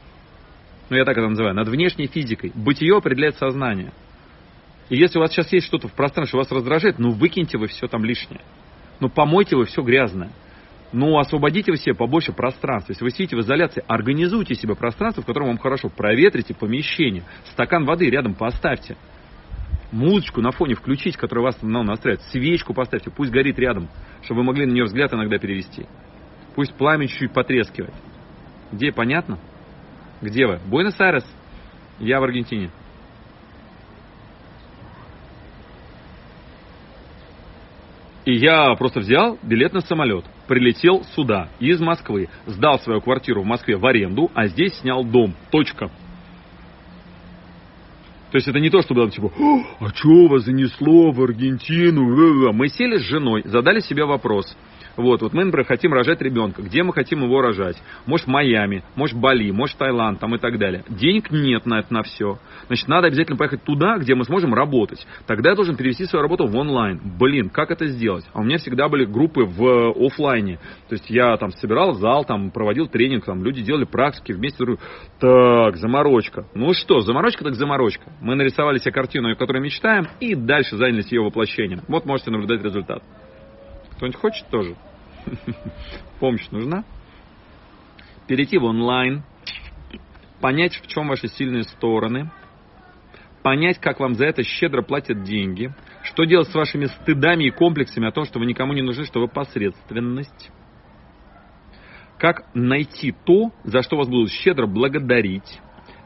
Ну, 0.89 0.97
я 0.97 1.05
так 1.05 1.17
это 1.17 1.29
называю, 1.29 1.55
над 1.55 1.67
внешней 1.69 2.07
физикой. 2.07 2.51
Бытие 2.55 2.97
определяет 2.97 3.37
сознание. 3.37 3.93
И 4.89 4.97
если 4.97 5.17
у 5.17 5.21
вас 5.21 5.31
сейчас 5.31 5.53
есть 5.53 5.67
что-то 5.67 5.87
в 5.87 5.93
пространстве, 5.93 6.29
что 6.29 6.37
вас 6.39 6.51
раздражает, 6.51 6.99
ну, 6.99 7.11
выкиньте 7.11 7.57
вы 7.57 7.67
все 7.67 7.87
там 7.87 8.03
лишнее. 8.03 8.41
Ну, 8.99 9.07
помойте 9.07 9.55
вы 9.55 9.65
все 9.65 9.81
грязное. 9.81 10.31
Ну, 10.91 11.19
освободите 11.19 11.71
вы 11.71 11.77
себе 11.77 11.93
побольше 11.93 12.33
пространства. 12.33 12.93
Если 12.93 13.03
вы 13.03 13.11
сидите 13.11 13.35
в 13.35 13.41
изоляции, 13.41 13.83
организуйте 13.87 14.55
себе 14.55 14.75
пространство, 14.75 15.21
в 15.21 15.25
котором 15.25 15.47
вам 15.47 15.57
хорошо. 15.59 15.89
Проветрите 15.89 16.55
помещение. 16.55 17.23
Стакан 17.51 17.85
воды 17.85 18.09
рядом 18.09 18.33
поставьте. 18.33 18.97
Музычку 19.91 20.41
на 20.41 20.51
фоне 20.51 20.75
включить, 20.75 21.15
которая 21.15 21.45
вас 21.45 21.57
ну, 21.61 21.83
настраивает. 21.83 22.21
Свечку 22.31 22.73
поставьте, 22.73 23.11
пусть 23.11 23.31
горит 23.31 23.59
рядом, 23.59 23.87
чтобы 24.23 24.41
вы 24.41 24.47
могли 24.47 24.65
на 24.65 24.71
нее 24.71 24.85
взгляд 24.85 25.13
иногда 25.13 25.37
перевести. 25.37 25.85
Пусть 26.55 26.73
пламя 26.73 27.07
чуть-чуть 27.07 27.33
потрескивает. 27.33 27.93
Где, 28.71 28.91
понятно? 28.91 29.37
Где 30.21 30.47
вы? 30.47 30.59
Буэнос-Айрес. 30.67 31.25
Я 31.99 32.19
в 32.19 32.23
Аргентине. 32.23 32.71
И 38.25 38.33
я 38.33 38.75
просто 38.75 38.99
взял 38.99 39.39
билет 39.41 39.73
на 39.73 39.81
самолет, 39.81 40.25
прилетел 40.49 41.03
сюда, 41.15 41.47
из 41.59 41.79
Москвы, 41.79 42.27
сдал 42.47 42.79
свою 42.79 43.01
квартиру 43.01 43.43
в 43.43 43.45
Москве 43.45 43.77
в 43.77 43.85
аренду, 43.85 44.31
а 44.33 44.47
здесь 44.47 44.73
снял 44.79 45.05
дом. 45.05 45.35
Точка. 45.51 45.89
То 48.31 48.35
есть 48.35 48.47
это 48.47 48.59
не 48.59 48.69
то, 48.69 48.81
что 48.81 48.95
было 48.95 49.09
типа, 49.09 49.31
а 49.79 49.89
что 49.89 50.27
вас 50.27 50.43
занесло 50.43 51.11
в 51.11 51.21
Аргентину? 51.21 52.51
Мы 52.51 52.67
сели 52.69 52.97
с 52.97 53.03
женой, 53.03 53.43
задали 53.45 53.79
себе 53.79 54.05
вопрос– 54.05 54.57
вот, 54.95 55.21
вот 55.21 55.33
мы, 55.33 55.45
например, 55.45 55.65
хотим 55.65 55.93
рожать 55.93 56.21
ребенка. 56.21 56.61
Где 56.61 56.83
мы 56.83 56.93
хотим 56.93 57.23
его 57.23 57.41
рожать? 57.41 57.77
Может, 58.05 58.27
Майами, 58.27 58.83
может, 58.95 59.17
Бали, 59.17 59.51
может, 59.51 59.77
Таиланд 59.77 60.19
там 60.19 60.35
и 60.35 60.39
так 60.39 60.57
далее. 60.59 60.83
Денег 60.89 61.31
нет 61.31 61.65
на 61.65 61.79
это 61.79 61.93
на 61.93 62.03
все. 62.03 62.37
Значит, 62.67 62.87
надо 62.87 63.07
обязательно 63.07 63.37
поехать 63.37 63.63
туда, 63.63 63.97
где 63.97 64.15
мы 64.15 64.25
сможем 64.25 64.53
работать. 64.53 65.05
Тогда 65.25 65.51
я 65.51 65.55
должен 65.55 65.75
перевести 65.75 66.05
свою 66.05 66.23
работу 66.23 66.45
в 66.45 66.55
онлайн. 66.55 66.99
Блин, 67.19 67.49
как 67.49 67.71
это 67.71 67.87
сделать? 67.87 68.25
А 68.33 68.39
у 68.39 68.43
меня 68.43 68.57
всегда 68.57 68.89
были 68.89 69.05
группы 69.05 69.43
в 69.43 69.63
э, 69.63 70.05
офлайне. 70.05 70.57
То 70.87 70.93
есть 70.93 71.09
я 71.09 71.35
там 71.37 71.51
собирал 71.51 71.93
зал, 71.93 72.25
там 72.25 72.51
проводил 72.51 72.87
тренинг, 72.87 73.25
там 73.25 73.43
люди 73.43 73.61
делали 73.61 73.85
практики 73.85 74.31
вместе. 74.31 74.59
Так, 75.19 75.77
заморочка. 75.77 76.45
Ну 76.53 76.73
что, 76.73 76.99
заморочка 76.99 77.43
так 77.43 77.55
заморочка. 77.55 78.11
Мы 78.21 78.35
нарисовали 78.35 78.77
себе 78.79 78.91
картину, 78.91 79.31
о 79.31 79.35
которой 79.35 79.61
мечтаем, 79.61 80.07
и 80.19 80.35
дальше 80.35 80.75
занялись 80.77 81.11
ее 81.11 81.21
воплощением. 81.21 81.81
Вот 81.87 82.05
можете 82.05 82.31
наблюдать 82.31 82.63
результат. 82.63 83.01
Кто-нибудь 83.99 84.21
хочет 84.21 84.47
тоже? 84.47 84.77
Помощь 86.21 86.49
нужна? 86.51 86.85
Перейти 88.27 88.57
в 88.57 88.63
онлайн, 88.63 89.23
понять, 90.39 90.73
в 90.75 90.87
чем 90.87 91.09
ваши 91.09 91.27
сильные 91.27 91.63
стороны, 91.63 92.31
понять, 93.43 93.77
как 93.77 93.99
вам 93.99 94.15
за 94.15 94.27
это 94.27 94.41
щедро 94.41 94.83
платят 94.83 95.23
деньги, 95.23 95.73
что 96.03 96.23
делать 96.23 96.47
с 96.47 96.55
вашими 96.55 96.85
стыдами 96.85 97.47
и 97.47 97.49
комплексами 97.49 98.07
о 98.07 98.13
том, 98.13 98.23
что 98.23 98.39
вы 98.39 98.45
никому 98.45 98.71
не 98.71 98.81
нужны, 98.81 99.03
что 99.03 99.19
вы 99.19 99.27
посредственность, 99.27 100.49
как 102.17 102.45
найти 102.53 103.13
то, 103.25 103.51
за 103.65 103.81
что 103.81 103.97
вас 103.97 104.07
будут 104.07 104.31
щедро 104.31 104.65
благодарить, 104.65 105.59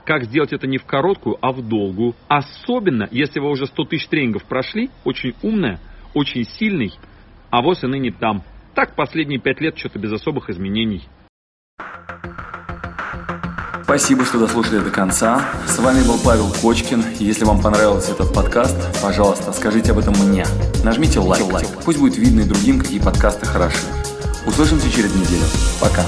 как 0.03 0.23
сделать 0.23 0.51
это 0.51 0.65
не 0.65 0.79
в 0.79 0.85
короткую, 0.85 1.37
а 1.41 1.51
в 1.51 1.61
долгую, 1.61 2.15
особенно 2.27 3.07
если 3.11 3.39
вы 3.39 3.51
уже 3.51 3.67
100 3.67 3.83
тысяч 3.83 4.07
тренингов 4.07 4.45
прошли, 4.45 4.89
очень 5.03 5.35
умная, 5.43 5.79
очень 6.15 6.45
сильный, 6.45 6.91
а 7.53 7.61
вот 7.61 7.83
и 7.83 7.87
ныне 7.87 8.11
там– 8.11 8.41
так 8.73 8.95
последние 8.95 9.39
пять 9.39 9.61
лет 9.61 9.77
что-то 9.77 9.99
без 9.99 10.11
особых 10.11 10.49
изменений. 10.49 11.07
Спасибо, 13.83 14.25
что 14.25 14.39
дослушали 14.39 14.79
до 14.79 14.89
конца. 14.89 15.45
С 15.67 15.77
вами 15.77 16.01
был 16.01 16.17
Павел 16.17 16.51
Кочкин. 16.51 17.03
Если 17.19 17.45
вам 17.45 17.61
понравился 17.61 18.13
этот 18.13 18.33
подкаст, 18.33 18.99
пожалуйста, 19.03 19.53
скажите 19.53 19.91
об 19.91 19.99
этом 19.99 20.15
мне. 20.25 20.45
Нажмите 20.83 21.19
лайк. 21.19 21.45
Пусть 21.85 21.99
будет 21.99 22.17
видно 22.17 22.41
и 22.41 22.45
другим, 22.45 22.79
какие 22.79 22.99
подкасты 22.99 23.45
хороши. 23.45 23.85
Услышимся 24.47 24.89
через 24.91 25.13
неделю. 25.13 25.45
Пока. 25.79 26.03